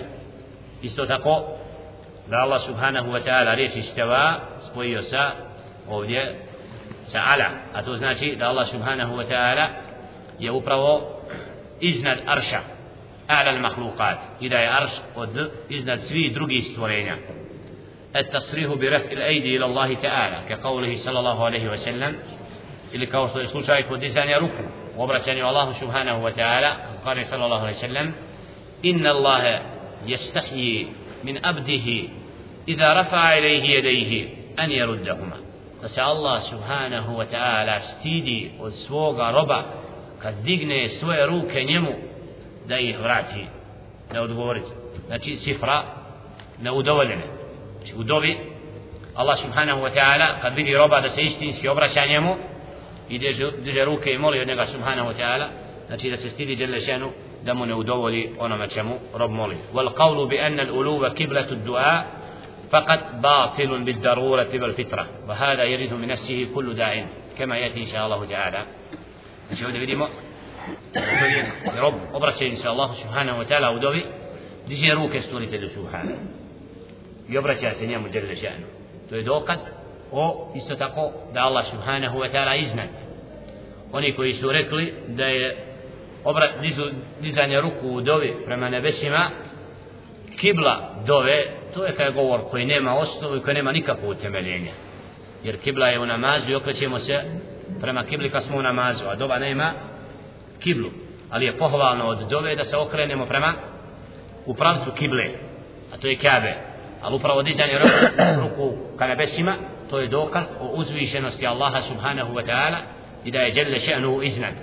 tako 1.08 1.56
da 2.28 2.42
Allah 2.44 2.60
subhanahu 2.60 3.08
wa 3.12 3.20
ta'ala 3.20 3.54
riječ 3.54 3.76
istava 3.76 4.40
spojio 4.70 5.02
sa 5.02 5.32
ovdje 5.88 6.43
sa 7.14 7.22
ala 7.22 7.48
a 7.74 7.82
to 7.82 7.96
znači 7.96 8.36
da 8.38 8.48
Allah 8.50 8.66
subhanahu 8.66 9.14
wa 9.16 9.26
ta'ala 9.30 9.66
je 10.38 10.50
upravo 10.50 11.22
iznad 11.80 12.18
arša 12.26 12.60
ala 13.28 13.50
al 13.50 13.58
mahlukat 13.58 14.18
i 14.40 14.48
da 14.48 14.58
je 14.58 14.68
arš 14.68 14.90
od 15.14 15.50
iznad 15.68 16.00
svih 16.00 16.34
drugih 16.34 16.66
stvorenja 16.66 17.16
التصريح 18.16 18.68
برفع 18.72 19.10
الأيدي 19.12 19.56
إلى 19.56 19.64
الله 19.64 19.94
تعالى 19.94 20.38
كقوله 20.48 20.96
صلى 20.96 21.18
الله 21.18 21.44
عليه 21.44 21.68
وسلم 21.68 22.14
ili 22.92 23.06
kao 23.06 23.28
što 23.28 23.40
je 23.40 23.46
slučaj 23.46 23.82
kod 23.82 24.00
dizanja 24.00 24.38
ruku 24.38 24.62
u 24.96 25.02
obraćanju 25.02 25.46
Allahu 25.46 25.72
subhanahu 25.80 26.22
wa 26.22 26.32
ta'ala 26.38 26.74
kaže 27.04 27.24
sallallahu 27.24 27.62
alaihi 27.62 27.78
sallam 27.78 28.14
inna 28.82 29.10
Allahe 29.10 29.58
jestahji 30.06 30.86
min 31.22 31.38
abdihi 31.42 32.10
idha 32.66 32.94
rafa'a 32.94 33.38
ilaihi 33.38 33.72
jedaihi 33.72 34.28
an 34.56 34.70
jeruddahuma 34.70 35.36
da 35.84 35.88
se 35.88 36.00
Allah 36.00 36.42
subhanahu 36.42 37.12
wa 37.16 37.26
ta'ala 37.28 37.80
stidi 37.80 38.52
od 38.60 38.74
svoga 38.86 39.30
roba 39.30 39.62
kad 40.18 40.34
digne 40.34 40.88
svoje 40.88 41.26
ruke 41.26 41.64
njemu 41.64 41.90
da 42.68 42.78
ih 42.78 42.98
vrati 42.98 43.46
da 44.12 44.22
odgovori 44.22 44.62
znači 45.06 45.36
cifra 45.36 45.82
neudovoljene 46.60 47.22
znači 47.76 47.94
u 47.96 48.02
dobi 48.02 48.38
Allah 49.14 49.38
subhanahu 49.38 49.80
wa 49.80 49.94
ta'ala 49.94 50.40
kad 50.42 50.54
vidi 50.54 50.74
roba 50.74 51.00
da 51.00 51.10
se 51.10 51.22
istinski 51.22 51.68
obraća 51.68 52.06
njemu 52.06 52.36
i 53.08 53.18
diže, 53.62 53.84
ruke 53.84 54.12
i 54.12 54.18
moli 54.18 54.40
od 54.40 54.48
njega 54.48 54.66
subhanahu 54.66 55.08
wa 55.08 55.14
ta'ala 55.18 55.46
znači 55.86 56.10
da 56.10 56.16
se 56.16 56.30
stidi 56.30 56.56
djelle 56.56 56.80
šenu 56.80 57.10
da 57.42 57.54
mu 57.54 57.66
ne 57.66 57.74
udovolji 57.74 58.30
onome 58.38 58.68
čemu 58.68 58.94
rob 59.14 59.30
moli 59.30 59.56
wal 59.74 59.94
qawlu 59.94 60.28
bi 60.28 60.38
anna 60.38 60.62
al 60.62 61.14
kiblatu 61.14 61.54
du'a 61.54 62.02
فقط 62.74 63.00
باطل 63.22 63.84
بالضرورة 63.84 64.48
بالفطرة 64.52 65.06
وهذا 65.28 65.64
يجد 65.64 65.92
من 65.92 66.08
نفسه 66.08 66.48
كل 66.54 66.74
داع 66.74 67.06
كما 67.38 67.58
يأتي 67.58 67.80
إن 67.80 67.86
شاء 67.86 68.06
الله 68.06 68.26
تعالى. 68.26 68.66
نشوف 69.52 69.70
ده 69.70 70.08
رب 71.82 72.00
أبرت 72.14 72.42
إن 72.42 72.56
شاء 72.56 72.72
الله 72.72 72.92
سبحانه 72.92 73.38
وتعالى 73.38 73.68
ودوي 73.68 74.04
دي 74.68 74.92
روك 74.92 75.16
استوري 75.16 75.68
سبحانه. 75.68 76.18
يبرت 77.28 77.62
يا 77.62 77.72
سنيا 77.72 77.98
مجرد 77.98 78.34
شأنه 78.34 78.66
تو 79.10 79.16
يدوقت 79.16 79.60
أو 80.12 80.52
يستطقو 80.56 81.10
دا 81.34 81.48
الله 81.48 81.62
سبحانه 81.62 82.16
وتعالى 82.16 82.60
إذن 82.60 82.88
oni 83.92 84.12
koji 84.12 84.32
su 84.32 84.52
rekli 84.52 84.92
da 85.08 85.24
je 85.24 85.56
obrat 86.24 86.50
dizanje 87.20 87.60
ruku 87.60 87.88
u 87.88 88.00
dovi 88.00 88.36
prema 88.46 88.68
kibla 90.40 91.02
dove, 91.06 91.44
to 91.74 91.84
je 91.84 91.92
kaj 91.92 92.10
govor 92.10 92.40
koji 92.50 92.66
nema 92.66 92.94
osnovu 92.94 93.36
i 93.36 93.40
koji 93.40 93.54
nema 93.54 93.72
nikakvo 93.72 94.08
utemeljenje. 94.08 94.70
Jer 95.44 95.60
kibla 95.60 95.88
je 95.88 96.00
u 96.00 96.06
namazu 96.06 96.50
i 96.50 96.54
okrećemo 96.54 96.98
se 96.98 97.22
prema 97.80 98.04
kibli 98.04 98.30
kad 98.30 98.44
smo 98.44 98.58
u 98.58 98.62
namazu, 98.62 99.04
a 99.08 99.14
dova 99.14 99.38
nema 99.38 99.72
kiblu. 100.60 100.90
Ali 101.30 101.44
je 101.44 101.58
pohvalno 101.58 102.06
od 102.06 102.28
dove 102.28 102.56
da 102.56 102.64
se 102.64 102.76
okrenemo 102.76 103.26
prema 103.26 103.52
u 104.46 104.54
pravcu 104.54 104.90
kible, 104.90 105.24
a 105.94 105.96
to 105.96 106.06
je 106.06 106.16
kabe. 106.16 106.54
Ali 107.02 107.16
upravo 107.16 107.42
dizanje 107.42 107.78
ruku 108.40 108.72
ka 108.98 109.06
nebesima, 109.06 109.54
to 109.90 109.98
je 110.00 110.08
dokaz 110.08 110.44
o 110.60 110.66
uzvišenosti 110.66 111.46
Allaha 111.46 111.82
subhanahu 111.82 112.34
wa 112.34 112.46
ta'ala 112.46 112.76
i 113.24 113.30
da 113.30 113.38
je 113.38 113.52
djelje 113.52 113.78
še'nu 113.78 114.22
iznad. 114.22 114.54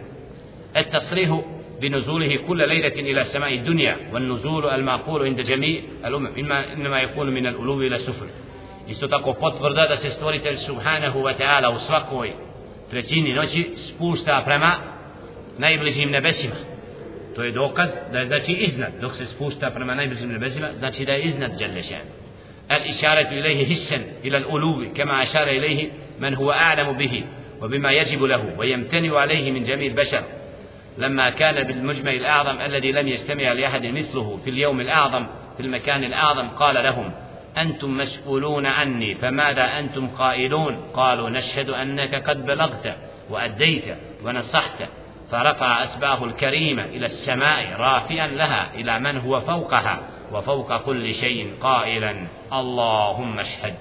Et 0.74 0.92
tasrihu 0.92 1.44
بنزوله 1.82 2.36
كل 2.48 2.68
ليلة 2.68 2.88
إلى 3.12 3.24
سماء 3.24 3.54
الدنيا 3.54 3.98
والنزول 4.14 4.70
المعقول 4.70 5.26
عند 5.26 5.42
جميع 5.42 5.82
الأمم 6.06 6.28
إنما 6.78 7.02
يكون 7.02 7.30
من 7.30 7.48
الألو 7.48 7.82
إلى 7.82 7.96
السفل 7.96 8.28
isto 8.88 9.08
tako 9.08 9.34
potvrda 9.34 9.88
da 9.88 9.96
se 9.96 10.10
stvoritelj 10.10 10.58
subhanahu 10.58 11.20
wa 11.20 11.34
ta'ala 11.38 11.70
u 11.76 11.80
svakoj 11.80 12.32
trećini 12.90 13.34
noći 13.34 13.70
spušta 13.76 14.42
prema 14.46 14.72
najbližim 15.58 16.10
nebesima 16.12 16.56
to 17.36 17.44
je 17.44 17.52
dokaz 17.52 17.90
da 18.12 18.20
je 18.20 18.28
znači 18.28 18.52
iznad 18.52 18.92
dok 19.02 19.16
se 19.16 19.26
spušta 19.26 19.70
prema 19.70 19.96
najbližim 19.96 20.30
nebesima 20.32 20.68
znači 20.80 21.06
da 21.06 21.14
je 21.14 21.22
iznad 21.22 21.52
Đalešan 21.60 22.06
الإشارة 22.72 23.30
إليه 23.30 23.74
هسا 23.74 24.02
إلى 24.24 24.38
الألو 24.38 24.94
كما 24.96 25.24
أشار 25.24 25.48
إليه 25.48 25.90
من 26.20 26.36
هو 26.36 26.52
أعلم 26.52 26.98
به 26.98 27.24
وبما 27.62 27.92
يجب 27.92 28.24
له 28.24 28.56
ويمتنع 28.58 29.20
عليه 29.20 29.52
من 29.52 29.64
جميع 29.64 29.88
البشر 29.88 30.24
لما 30.98 31.30
كان 31.30 31.68
بالمجمع 31.68 32.12
الأعظم 32.12 32.62
الذي 32.62 32.92
لم 32.92 33.08
يجتمع 33.08 33.52
لأحد 33.52 33.86
مثله 33.86 34.40
في 34.44 34.50
اليوم 34.50 34.82
الأعظم 34.82 35.26
في 35.58 35.64
المكان 35.64 36.04
الأعظم 36.04 36.48
قال 36.48 36.84
لهم 36.84 37.12
أنتم 37.58 37.98
مسؤولون 37.98 38.66
عني 38.66 39.16
فماذا 39.16 39.80
أنتم 39.80 40.08
قائلون؟ 40.08 40.78
قالوا 40.94 41.30
نشهد 41.30 41.70
أنك 41.70 42.30
قد 42.30 42.46
بلغت 42.46 42.96
وأديت 43.30 43.84
ونصحت 44.24 44.84
فرفع 45.32 45.84
أسباه 45.84 46.26
الكريمة 46.26 46.86
إلى 46.86 47.06
السماء 47.06 47.74
رافيا 47.78 48.28
لها 48.28 48.72
إلى 48.76 49.00
من 49.00 49.18
هو 49.18 49.40
فوقها 49.40 50.00
وفوق 50.32 50.78
كل 50.78 51.14
شيء 51.14 51.52
قائلا 51.62 52.16
اللهم 52.54 53.40
اشهد. 53.40 53.74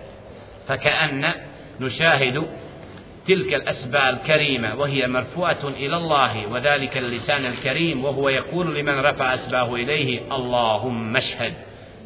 فكأن 0.69 1.35
نشاهد 1.81 2.47
تلك 3.31 3.55
الأسباء 3.55 4.11
الكريمة 4.11 4.75
وهي 4.75 5.07
مرفوعة 5.07 5.59
إلى 5.65 5.97
الله 5.97 6.47
وذلك 6.47 6.97
اللسان 6.97 7.47
الكريم 7.47 8.05
وهو 8.05 8.29
يقول 8.29 8.75
لمن 8.75 8.99
رفع 9.01 9.35
أسباه 9.35 9.75
إليه 9.75 10.35
اللهم 10.35 11.17
اشهد. 11.17 11.55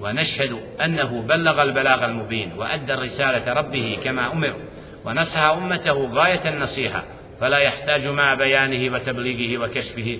ونشهد 0.01 0.61
أنه 0.85 1.23
بلغ 1.23 1.63
البلاغ 1.63 2.05
المبين 2.05 2.53
وأدى 2.53 2.95
الرسالة 2.95 3.53
ربه 3.53 3.99
كما 4.05 4.33
أمر 4.33 4.57
ونصح 5.05 5.41
أمته 5.41 6.09
غاية 6.13 6.49
النصيحة 6.49 7.05
فلا 7.41 7.59
يحتاج 7.59 8.07
مع 8.07 8.35
بيانه 8.35 8.95
وتبليغه 8.95 9.65
وكشفه 9.65 10.19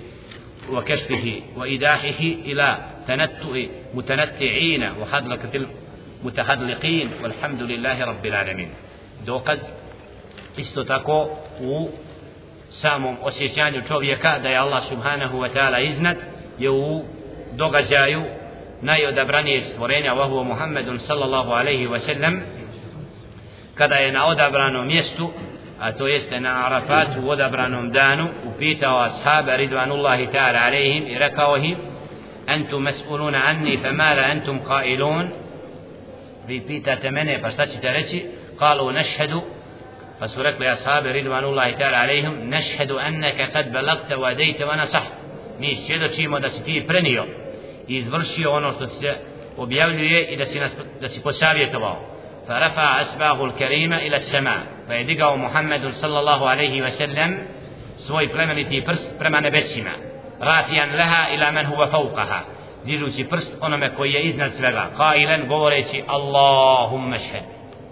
وكشفه 0.69 1.41
وإيداحه 1.55 2.19
إلى 2.19 2.77
تنتؤ 3.07 3.65
متنتعين 3.93 4.83
وحدلقة 4.83 5.65
المتحدلقين 6.23 7.09
والحمد 7.23 7.61
لله 7.61 8.05
رب 8.05 8.25
العالمين. 8.25 8.69
دوكز 9.25 9.84
isto 10.57 10.83
tako 10.83 11.29
u 11.59 11.89
samom 12.69 13.17
osjećanju 13.21 13.81
čovjeka 13.87 14.39
da 14.39 14.49
je 14.49 14.57
Allah 14.57 14.83
subhanahu 14.89 15.37
wa 15.37 15.49
ta'ala 15.53 15.87
iznad 15.87 16.17
je 16.59 16.69
u 16.69 17.03
događaju 17.51 18.23
najodabranijeg 18.81 19.65
stvorenja 19.65 20.13
vahuo 20.13 20.43
Muhammedun 20.43 20.99
sallallahu 20.99 21.51
alaihi 21.51 21.87
wa 21.87 21.99
sallam 21.99 22.41
kada 23.75 23.95
je 23.95 24.11
na 24.11 24.25
odabranom 24.25 24.87
mjestu 24.87 25.31
a 25.79 25.91
to 25.91 26.07
jeste 26.07 26.39
na 26.39 26.65
Arafatu 26.65 27.21
u 27.21 27.29
odabranom 27.29 27.91
danu 27.91 28.27
upitao 28.45 28.99
ashaba 28.99 29.55
ridvanullahi 29.55 30.27
ta'ala 30.27 30.59
alaihim 30.65 31.07
i 31.07 31.17
rekao 31.17 31.57
im 31.57 31.77
antum 32.47 32.83
mas'uluna 32.83 33.41
anni 33.45 33.79
famala 33.83 34.21
antum 34.21 34.59
qailun 34.67 35.27
vi 36.47 36.61
pitate 36.67 37.11
mene 37.11 37.39
pa 37.41 37.51
šta 37.51 37.65
ćete 37.65 37.91
reći 37.91 38.25
qalu 38.59 38.93
nashhadu 38.93 39.41
Su 40.27 40.43
rekli 40.43 40.67
ashabi 40.67 41.11
ridvanullahi 41.11 41.75
ta'ala 41.75 41.97
alaihim, 42.03 42.49
nešhedu 42.49 42.99
enneke 42.99 43.47
kad 43.53 43.71
belagte 43.71 44.15
vadejte 44.15 44.65
va 44.65 44.75
nasah. 44.75 45.03
Mi 45.59 45.75
svjedočimo 45.75 46.39
da 46.39 46.49
si 46.49 46.63
ti 46.63 46.85
prenio 46.87 47.25
i 47.87 47.95
izvršio 47.97 48.51
ono 48.51 48.71
što 48.71 48.85
ti 48.85 48.95
se 48.95 49.15
objavljuje 49.57 50.25
i 50.25 50.37
da 50.37 50.45
si, 50.45 50.59
nas, 50.59 50.75
da 51.01 51.09
si 51.09 51.23
posavjetovao. 51.23 51.97
L-karima 52.47 54.01
ila 54.01 54.19
sama. 54.19 54.55
Pa 54.87 54.93
je 54.93 55.03
digao 55.03 55.37
Muhammedu 55.37 55.91
sallallahu 55.91 56.45
alaihi 56.45 56.81
wa 56.81 56.91
sallam 56.91 57.35
svoj 57.97 58.29
plemeniti 58.29 58.83
prst 58.85 59.13
prema 59.19 59.39
nebesima. 59.39 59.91
Rafijan 60.39 60.89
leha 60.95 61.27
ila 61.33 61.51
men 61.51 61.65
huva 61.65 61.87
fauqaha. 61.87 62.39
Dižući 62.85 63.23
prst 63.29 63.57
onome 63.61 63.93
koji 63.95 64.11
je 64.11 64.21
iznad 64.21 64.53
svega. 64.53 64.89
Kailen 64.97 65.47
govoreći 65.47 66.03
Allahumma 66.07 67.17
šhed. 67.17 67.43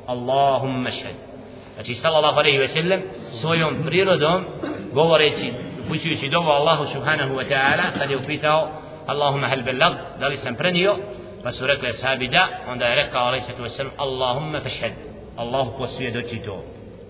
Allahumma 0.07 0.91
šhed. 0.91 1.32
Znači 1.73 1.95
sallallahu 1.95 2.39
alaihi 2.39 2.57
ve 2.57 2.67
sellem 2.67 3.01
svojom 3.31 3.83
prirodom 3.85 4.45
govoreći 4.93 5.53
upućujući 5.85 6.29
dovu 6.29 6.49
Allahu 6.49 6.85
subhanahu 6.93 7.33
wa 7.35 7.49
ta'ala 7.49 7.99
kad 7.99 8.09
je 8.09 8.17
upitao 8.17 8.69
Allahumma 9.07 9.47
hal 9.47 9.63
belag 9.63 9.93
da 10.19 10.27
li 10.27 10.37
sam 10.37 10.55
prenio? 10.55 10.95
Pa 11.43 11.51
su 11.51 11.67
rekli 11.67 11.89
ashabi 11.89 12.27
da. 12.27 12.47
Onda 12.67 12.85
je 12.85 12.95
rekao 12.95 13.25
alaihi 13.25 13.45
sallatu 13.45 13.63
wasallam 13.63 13.91
Allahumma 13.97 14.61
fashhad. 14.61 14.91
Allahu 15.37 15.77
posvjedoči 15.77 16.41
to. 16.45 16.63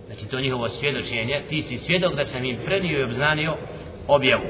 Znači 0.07 0.30
to 0.30 0.39
njihovo 0.39 0.70
svjedočenje 0.70 1.41
ti 1.49 1.61
si 1.61 1.78
svjedok 1.78 2.16
da 2.16 2.26
sam 2.26 2.45
im 2.45 2.57
prenio 2.66 2.99
i 2.99 3.03
obznanio 3.03 3.55
objavu. 4.07 4.43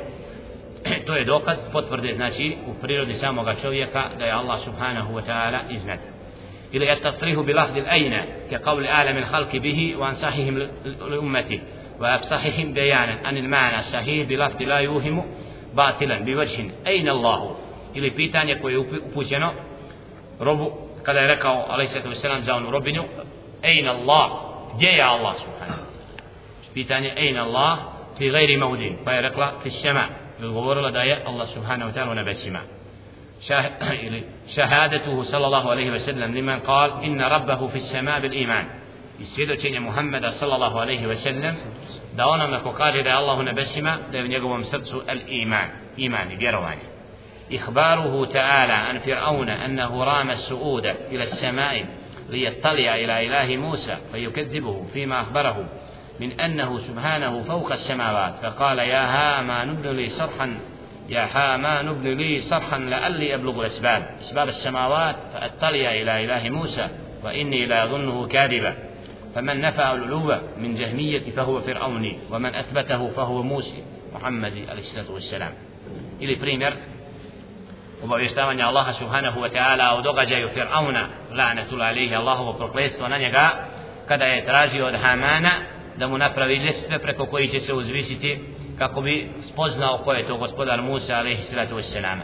To 1.06 1.16
je 1.16 1.26
dokaz 1.26 1.58
potvrde 1.72 2.14
znači 2.14 2.56
u 2.68 2.74
prirodi 2.82 3.14
samoga 3.14 3.56
čovjeka 3.62 4.10
da 4.20 4.26
je 4.26 4.32
Allah 4.32 4.60
subhanahu 4.64 5.14
wa 5.14 5.22
ta'ala 5.28 5.60
iznad. 5.70 6.13
إلى 6.74 6.94
التصريح 6.94 7.40
بلفظ 7.40 7.78
الأين 7.78 8.26
كقول 8.52 8.88
أعلم 8.88 9.18
الخلق 9.18 9.56
به 9.56 9.96
وأنصحهم 9.96 10.58
لأمته 11.10 11.60
وأفصحهم 12.00 12.74
بيانا 12.74 13.20
عن 13.24 13.38
المعنى 13.38 13.80
الصحيح 13.80 14.28
بلفظ 14.30 14.62
لا 14.62 14.78
يوهم 14.80 15.24
باطلا 15.74 16.20
بوجه 16.20 16.66
أين 16.88 17.10
الله 17.10 17.56
ili 17.96 18.12
pitanje 18.12 18.56
koje 18.56 18.74
je 18.74 18.80
upućeno 18.80 19.52
robu 20.40 20.72
kada 21.04 21.20
je 21.20 21.28
rekao 21.28 21.66
alejsatu 21.70 22.10
vesselam 22.10 22.44
za 22.44 22.56
onu 22.56 22.72
robinju 22.72 23.04
ejna 23.62 23.92
Allah 23.92 24.32
gdje 24.76 24.88
je 24.88 25.04
Allah 25.04 25.36
subhanahu 25.38 25.82
pitanje 26.74 27.14
ejna 27.16 27.44
Allah 27.44 27.78
fi 28.18 28.30
ghairi 28.30 28.58
mawdin 28.58 28.98
pa 29.06 29.12
je 29.12 29.22
rekla 29.22 29.52
fi 29.64 29.70
sama 29.70 30.04
govorila 30.40 30.92
da 30.92 31.02
je 31.02 31.24
Allah 31.26 31.48
subhanahu 31.48 31.92
wa 31.92 31.94
ta'ala 31.94 32.12
u 32.12 32.16
nebesima 32.16 32.60
شهادته 34.48 35.24
صلى 35.24 35.46
الله 35.46 35.72
عليه 35.72 35.92
وسلم 35.92 36.38
لمن 36.38 36.60
قال 36.60 37.04
إن 37.04 37.22
ربه 37.22 37.68
في 37.68 37.76
السماء 37.76 38.20
بالإيمان. 38.20 38.66
onome 42.28 42.60
ko 42.60 42.72
kaže 42.72 43.04
da 43.04 43.10
je 43.10 43.16
Allah 43.16 43.40
u 43.40 43.44
nebesima 43.44 43.98
da 44.12 44.18
je 44.18 44.24
u 44.24 44.28
njegovom 44.28 44.64
srcu 44.64 45.02
el 45.08 45.20
iman 45.28 45.68
iman 45.98 46.32
i 46.32 46.36
vjerovanje 46.36 46.94
إخباره 47.52 48.26
تعالى 48.26 48.74
عن 48.74 49.00
فرعون 49.00 49.50
أنه 49.50 50.04
رام 50.04 50.30
السؤود 50.30 50.86
إلى 50.86 51.24
السماء 51.24 51.86
ليطلع 52.30 52.96
إلى 52.96 53.28
إله 53.28 53.58
موسى 53.58 53.98
فيكذبه 54.12 54.86
فيما 54.94 55.22
أخبره 55.22 55.66
من 56.20 56.40
أنه 56.40 56.80
سبحانه 56.80 57.44
فوق 57.44 57.72
السماوات. 57.72 58.34
فقال 58.44 58.80
يا 58.80 59.06
هامان 59.06 59.70
ابن 59.70 59.90
لي 59.90 60.10
صرحا 60.10 60.60
يا 61.10 61.26
حامان 61.26 61.88
ابن 61.88 62.08
لي 62.18 62.40
صرحا 62.42 62.78
لعلي 62.78 63.36
أبلغ 63.36 63.62
الأسباب 63.62 64.10
أسباب 64.20 64.48
السماوات 64.48 65.16
فأطلع 65.34 65.92
إلى 65.92 66.24
إله 66.26 66.50
موسى 66.50 66.88
وإني 67.24 67.66
لا 67.66 67.84
أظنه 67.84 68.28
كاذبا 68.28 68.76
فمن 69.36 69.62
نفى 69.62 69.82
العلو 69.82 70.36
من 70.58 70.76
جهمية 70.76 71.32
فهو 71.36 71.62
فرعوني 71.62 72.20
ومن 72.32 72.56
أثبته 72.56 73.08
فهو 73.10 73.44
موسى 73.44 73.84
محمد 74.16 74.66
عليه 74.70 74.80
الصلاة 74.82 75.12
والسلام 75.12 75.54
ili 76.20 76.36
primjer 76.40 76.74
obavještavanja 78.04 78.68
Allaha 78.68 78.94
subhanahu 78.94 79.40
wa 79.40 79.50
ta'ala 79.50 79.96
o 79.98 80.02
događaju 80.02 80.50
Fir'auna 80.56 81.08
la'natul 81.32 81.82
alihi 81.82 82.16
Allahovo 82.16 82.54
proklestvo 82.54 83.08
na 83.08 83.18
njega 83.18 83.50
kada 84.08 84.26
je 84.26 84.46
tražio 84.46 84.86
od 84.86 84.96
Hamana 84.96 85.52
da 85.98 86.08
mu 86.08 86.18
napravi 86.18 86.56
ljestve 86.56 87.00
preko 87.00 87.26
koji 87.26 87.48
će 87.48 87.60
se 87.60 87.74
uzvisiti 87.74 88.40
kako 88.78 89.02
bi 89.02 89.30
spoznao 89.44 89.98
ko 89.98 90.14
je 90.14 90.28
to 90.28 90.38
gospodar 90.38 90.82
Musa 90.82 91.16
alaihi 91.16 91.44
salatu 91.44 91.76
wassalam. 91.76 92.20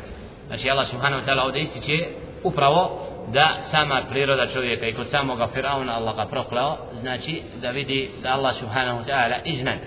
Znači 0.48 0.70
Allah 0.70 0.88
subhanahu 0.88 1.22
wa 1.22 1.26
ta'ala 1.26 1.44
ovdje 1.44 1.62
ističe 1.62 2.06
upravo 2.44 3.06
da 3.34 3.58
sama 3.72 4.04
priroda 4.10 4.48
čovjeka 4.48 4.88
i 4.88 4.94
kod 4.94 5.10
samoga 5.10 5.48
Firauna 5.48 5.96
Allah 5.96 6.16
ga 6.16 6.26
proklao 6.26 6.78
znači 7.02 7.42
da 7.62 7.70
vidi 7.70 8.10
da 8.24 8.30
Allah 8.30 8.56
subhanahu 8.56 9.00
wa 9.00 9.06
ta'ala 9.06 9.36
iznad. 9.46 9.78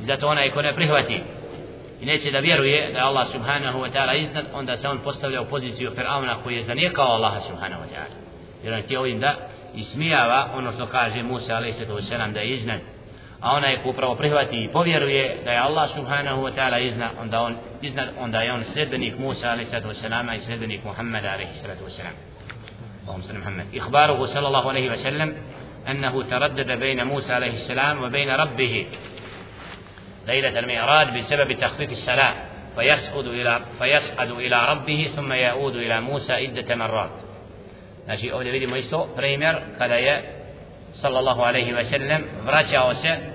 Zato 0.00 0.28
onaj 0.28 0.50
ko 0.50 0.62
ne 0.62 0.74
prihvati 0.74 1.20
i 2.00 2.06
neće 2.06 2.30
da 2.30 2.38
vjeruje 2.38 2.92
da 2.92 2.98
je 2.98 3.04
Allah 3.04 3.28
subhanahu 3.28 3.78
wa 3.78 3.92
ta'ala 3.92 4.22
iznad 4.22 4.44
onda 4.54 4.76
se 4.76 4.88
on 4.88 4.98
postavlja 4.98 5.42
u 5.42 5.46
poziciju 5.46 5.90
Firauna 5.94 6.36
koji 6.42 6.54
je 6.54 6.62
zanijekao 6.62 7.06
Allaha 7.06 7.40
subhanahu 7.40 7.82
wa 7.82 7.86
ta'ala. 7.86 8.16
Jer 8.64 8.74
on 8.74 8.82
ti 8.82 8.96
ovim 8.96 9.20
da 9.20 9.36
ismijava 9.74 10.50
ono 10.54 10.72
što 10.72 10.86
kaže 10.86 11.22
Musa 11.22 11.56
alaihi 11.56 11.74
sallam 12.02 12.32
da 12.32 12.40
je 12.40 12.50
iznad. 12.50 12.80
A 13.42 13.52
onaj 13.56 13.82
ko 13.82 13.88
upravo 13.90 14.14
prihvati 14.14 14.56
i 14.64 14.68
povjeruje 14.72 15.36
da 15.44 15.52
je 15.52 15.58
Allah 15.58 15.90
subhanahu 15.94 16.42
wa 16.42 16.52
ta'ala 16.54 16.78
iznad 16.78 17.10
onda 17.20 17.40
on 17.40 17.56
iznad 17.82 18.08
onda 18.20 18.40
je 18.42 18.52
on 18.52 18.64
sledbenik 18.64 19.18
Musa 19.18 19.50
alaihi 19.50 19.70
sallam 19.70 20.30
i 20.30 20.40
sledbenik 20.40 20.84
Muhammada 20.84 21.32
alaihi 21.32 21.54
sallam 21.54 22.14
اللهم 23.02 23.22
صل 23.22 23.38
محمد 23.38 23.66
إخباره 23.76 24.26
صلى 24.26 24.46
الله 24.46 24.68
عليه 24.68 24.90
وسلم 24.90 25.36
أنه 25.88 26.22
تردد 26.22 26.72
بين 26.72 27.06
موسى 27.06 27.32
عليه 27.32 27.52
السلام 27.52 28.02
وبين 28.02 28.30
ربه 28.30 28.86
ليلة 30.26 30.58
المعراج 30.58 31.18
بسبب 31.18 31.52
تخفيف 31.60 31.90
الصلاة 31.90 32.34
فيسعد 32.76 33.26
إلى 33.26 33.60
فيسعد 33.78 34.30
إلى 34.30 34.66
ربه 34.72 35.10
ثم 35.16 35.32
يعود 35.32 35.76
إلى 35.76 36.00
موسى 36.00 36.32
عدة 36.32 36.74
مرات 36.74 37.10
Znači 38.04 38.32
ovdje 38.32 38.52
vidimo 38.52 38.76
isto 38.76 39.08
primjer 39.16 39.56
kada 39.78 39.94
je 39.94 40.22
sallallahu 40.92 41.42
alaihi 41.42 41.72
wa 41.72 41.84
sallam 41.84 42.22
vraćao 42.46 42.94
se 42.94 43.31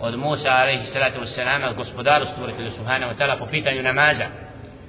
od 0.00 0.18
Musa 0.18 0.50
alaihi 0.50 0.86
salatu 0.86 1.20
wassalam 1.20 1.68
od 1.70 1.76
gospodaru 1.76 2.26
stvoritelju 2.26 2.70
subhanahu 2.70 3.12
wa 3.12 3.16
ta'ala 3.18 3.38
po 3.38 3.46
pitanju 3.46 3.82
namaza. 3.82 4.26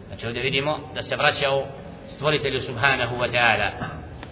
Znači 0.08 0.28
ovdje 0.28 0.42
vidimo 0.42 0.80
da 0.96 1.04
se 1.04 1.16
vraćao 1.16 1.66
stvoritelju 2.08 2.62
subhanahu 2.62 3.16
wa 3.16 3.32
ta'ala 3.32 3.70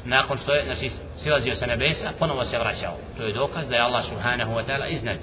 nakon 0.05 0.38
što 0.38 0.53
je 0.53 0.63
znači, 0.63 0.91
silazio 1.17 1.55
sa 1.55 1.65
nebesa 1.65 2.11
ponovo 2.19 2.45
se 2.45 2.59
vraćao. 2.59 2.97
To 3.17 3.23
je 3.23 3.34
dokaz 3.34 3.69
da 3.69 3.75
je 3.75 3.82
Allah 3.82 4.05
subhanahu 4.05 4.51
wa 4.51 4.63
ta'ala 4.65 4.88
iznad. 4.89 5.17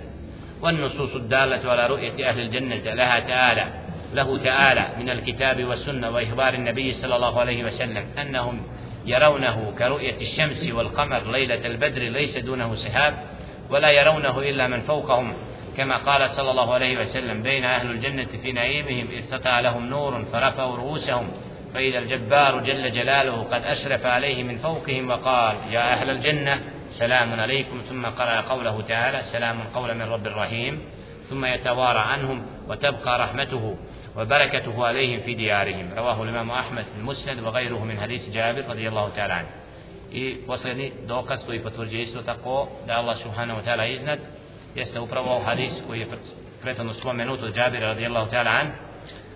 والنصوص 0.62 1.14
الدالة 1.14 1.70
على 1.70 1.86
رؤية 1.86 2.28
أهل 2.28 2.40
الجنة 2.40 2.94
لها 2.94 3.20
تعالى 3.20 3.66
له 4.14 4.38
تعالى 4.38 4.88
من 4.98 5.11
الكتاب 5.11 5.64
والسنة 5.64 6.11
وإخبار 6.11 6.54
النبي 6.54 6.92
صلى 6.92 7.16
الله 7.16 7.40
عليه 7.40 7.64
وسلم 7.64 8.04
أنهم 8.20 8.62
يرونه 9.07 9.74
كرؤية 9.78 10.16
الشمس 10.20 10.68
والقمر 10.72 11.32
ليلة 11.32 11.66
البدر 11.66 12.02
ليس 12.02 12.38
دونه 12.38 12.74
سحاب 12.74 13.14
ولا 13.71 13.91
يرونه 13.91 14.39
إلا 14.39 14.67
من 14.67 14.81
فوقهم 14.81 15.35
كما 15.77 15.97
قال 15.97 16.31
صلى 16.31 16.51
الله 16.51 16.75
عليه 16.75 17.01
وسلم 17.01 17.43
بين 17.43 17.64
أهل 17.64 17.91
الجنة 17.91 18.29
في 18.43 18.53
نعيمهم 18.53 19.09
ارتقى 19.17 19.62
لهم 19.62 19.87
نور 19.87 20.25
فرفعوا 20.33 20.77
رؤوسهم 20.77 21.31
فإذا 21.75 21.99
الجبار 21.99 22.61
جل 22.61 22.91
جلاله 22.91 23.43
قد 23.43 23.64
أشرف 23.64 24.07
عليه 24.07 24.43
من 24.43 24.59
فوقهم 24.59 25.11
وقال 25.11 25.57
يا 25.71 25.93
أهل 25.93 26.11
الجنة 26.11 26.61
سلام 26.91 27.41
عليكم. 27.41 27.81
ثم 27.89 28.07
قرأ 28.07 28.41
قوله 28.41 28.83
تعالى 28.83 29.23
سلام 29.23 29.57
قولا 29.75 29.95
من 29.95 30.03
رب 30.03 30.27
الرحيم 30.27 30.81
ثم 31.31 31.45
يتوارى 31.45 31.99
عنهم 31.99 32.47
وتبقى 32.69 33.19
رحمته 33.19 33.77
وبركته 34.17 34.87
عليهم 34.87 35.21
في 35.21 35.35
ديارهم. 35.35 35.91
رواه 35.97 36.23
الإمام 36.23 36.51
أحمد 36.51 36.85
في 36.85 36.99
المسند 36.99 37.41
وغيره 37.41 37.85
من 37.85 38.01
حديث 38.01 38.31
جابر 38.31 38.64
رضي 38.69 38.89
الله 38.89 39.09
تعالى 39.09 39.33
عنه. 39.33 39.49
I 40.17 40.37
posljedni 40.47 40.93
dokaz 41.07 41.41
koji 41.47 41.62
potvrđuje 41.62 42.03
isto 42.03 42.23
tako 42.23 42.69
da 42.87 42.93
Allah 42.93 43.19
subhanahu 43.23 43.61
wa 43.61 43.64
ta'ala 43.64 43.93
iznad 43.93 44.19
jeste 44.75 45.01
upravo 45.01 45.41
hadis 45.45 45.73
koji 45.87 46.01
je 46.01 46.07
prethodno 46.62 46.93
spomenut 46.93 47.43
od 47.43 47.55
Džabira 47.55 47.87
radijallahu 47.87 48.31
ta'ala 48.31 48.61
an 48.61 48.67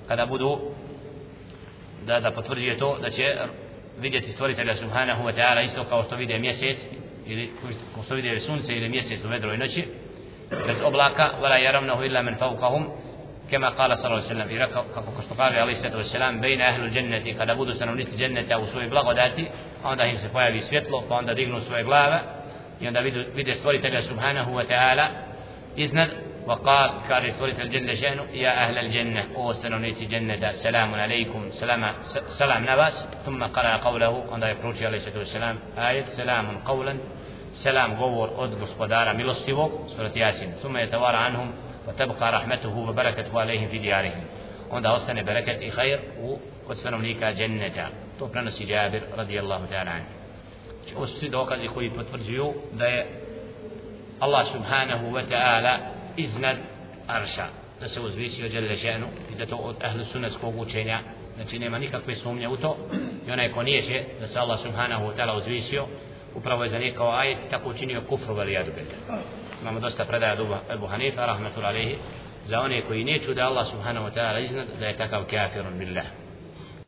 kada 0.08 0.26
budu 0.26 0.58
da, 2.06 2.20
da 2.20 2.30
potvrđuje 2.30 2.78
to 2.78 2.98
da 3.02 3.10
će 3.10 3.36
vidjeti 3.98 4.32
stvoritelja 4.32 4.76
subhanahu 4.76 5.24
wa 5.24 5.32
ta'ala 5.34 5.64
isto 5.64 5.84
kao 5.84 6.02
što 6.02 6.16
vide 6.16 6.38
mjesec 6.38 6.78
ili 7.26 7.50
kao 7.94 8.02
što 8.02 8.14
vide 8.14 8.40
sunce 8.40 8.72
ili 8.72 8.88
mjesec 8.88 9.24
u 9.24 9.28
vedroj 9.28 9.58
noći 9.58 9.84
bez 10.50 10.76
oblaka 10.84 11.30
wala 11.42 11.58
yarawnahu 11.58 12.06
illa 12.06 12.22
min 12.22 12.34
fawqahum 12.34 12.84
كما 13.50 13.68
قال 13.68 13.98
صلى 13.98 14.06
الله 14.06 14.16
عليه 14.16 14.26
وسلم 14.26 14.44
في 14.44 14.58
ركب 14.58 14.84
كشتقاري 15.18 15.60
عليه 15.60 15.72
الصلاة 15.72 15.96
والسلام 15.96 16.40
بين 16.40 16.60
أهل 16.60 16.84
الجنة 16.84 17.40
قد 17.40 17.50
أبودوا 17.50 17.74
سنونيت 17.74 18.08
الجنة 18.08 18.54
أو 18.54 18.66
سوى 18.66 18.86
بلغة 18.86 19.12
ذاتي 19.12 19.48
فعند 19.84 20.00
هم 20.00 20.16
سفايا 20.16 20.50
بسفيتلو 20.50 21.00
فعند 21.00 21.30
ديغنوا 21.30 21.60
سوى 21.60 21.82
بلغة 21.82 22.22
يعند 22.80 22.98
بيدي 23.36 23.54
سوري 23.54 23.78
تبع 23.78 24.00
سبحانه 24.00 24.54
وتعالى 24.54 25.10
إذن 25.78 26.08
وقال 26.46 26.90
قال 27.10 27.32
سوري 27.32 27.52
الجنة 27.52 27.94
شأنه 27.94 28.22
يا 28.32 28.50
أهل 28.50 28.78
الجنة 28.78 29.24
أو 29.36 29.52
سنونيت 29.52 30.02
الجنة 30.02 30.52
سلام 30.52 30.94
عليكم 30.94 31.50
سلام 31.50 31.94
سلام 32.28 32.62
نباس 32.62 33.06
ثم 33.26 33.44
قال 33.44 33.66
قوله 33.66 34.24
عند 34.32 34.42
يبروتي 34.42 34.86
عليه 34.86 34.96
الصلاة 34.96 35.18
والسلام 35.18 35.58
آية 35.78 36.04
سلام 36.04 36.58
قولا 36.58 36.96
سلام 37.54 37.94
غور 37.94 38.44
أدب 38.44 38.64
سبدارا 38.66 39.12
ملوستيبوك 39.12 39.72
سورة 39.96 40.12
ياسين 40.16 40.50
ثم 40.50 40.76
يتوارى 40.76 41.16
عنهم 41.16 41.52
وتبقى 41.90 42.32
رحمته 42.32 42.78
وبركته 42.78 43.40
عليهم 43.40 43.68
في 43.68 43.78
ديارهم. 43.78 44.24
عند 44.72 44.86
وصلنا 44.86 45.22
بركة 45.22 45.70
خير 45.70 46.00
وقصنا 46.22 46.96
مليكا 46.96 47.30
جنة. 47.30 47.90
طفنا 48.20 48.42
نسي 48.42 48.64
جابر 48.64 49.02
رضي 49.18 49.40
الله 49.40 49.66
تعالى 49.66 49.90
عنه. 49.90 50.06
وصي 50.96 51.28
دوقات 51.28 51.60
إخوي 51.60 51.88
بتفرجيو 51.88 52.54
الله 54.22 54.44
سبحانه 54.44 55.12
وتعالى 55.12 55.80
إذن 56.18 56.44
أرشا 57.10 57.48
تسو 57.80 58.08
زبيسي 58.08 58.44
وجل 58.44 58.76
شأنه. 58.76 59.08
إذا 59.32 59.44
تو 59.44 59.72
أهل 59.82 60.00
السنة 60.00 60.28
سكوكو 60.28 60.64
تشينا 60.64 61.00
Znači 61.36 61.58
nema 61.58 61.78
nikakve 61.78 62.16
sumnje 62.16 62.48
u 62.48 62.56
to 62.56 62.76
i 63.28 63.30
onaj 63.30 63.52
ko 63.52 63.62
nijeće 63.62 64.04
da 64.20 64.26
se 64.26 64.38
Allah 64.38 64.60
subhanahu 64.60 65.06
wa 65.06 65.16
ta'ala 65.16 65.36
uzvisio 65.36 65.86
upravo 66.34 66.64
je 66.64 66.70
za 66.70 66.78
nekao 66.78 67.10
ajet 67.10 67.38
tako 67.50 67.68
učinio 67.68 68.02
kufru 68.08 68.34
veli 68.34 68.56
adubeta. 68.56 68.96
Oh. 69.08 69.18
Imamo 69.62 69.80
dosta 69.80 70.04
predaja 70.04 70.32
od 70.32 70.46
Ebu 70.74 70.86
Hanifa 70.86 71.26
rahmatul 71.26 71.64
alaihi 71.64 71.96
za 72.46 72.60
one 72.60 72.82
koji 72.82 73.04
neću 73.04 73.34
da 73.34 73.46
Allah 73.46 73.66
subhanahu 73.70 74.06
wa 74.06 74.12
ta'ala 74.14 74.44
iznad 74.44 74.66
da 74.80 74.86
je 74.86 74.96
takav 74.96 75.24
kafirun 75.24 75.78
billah 75.78 76.19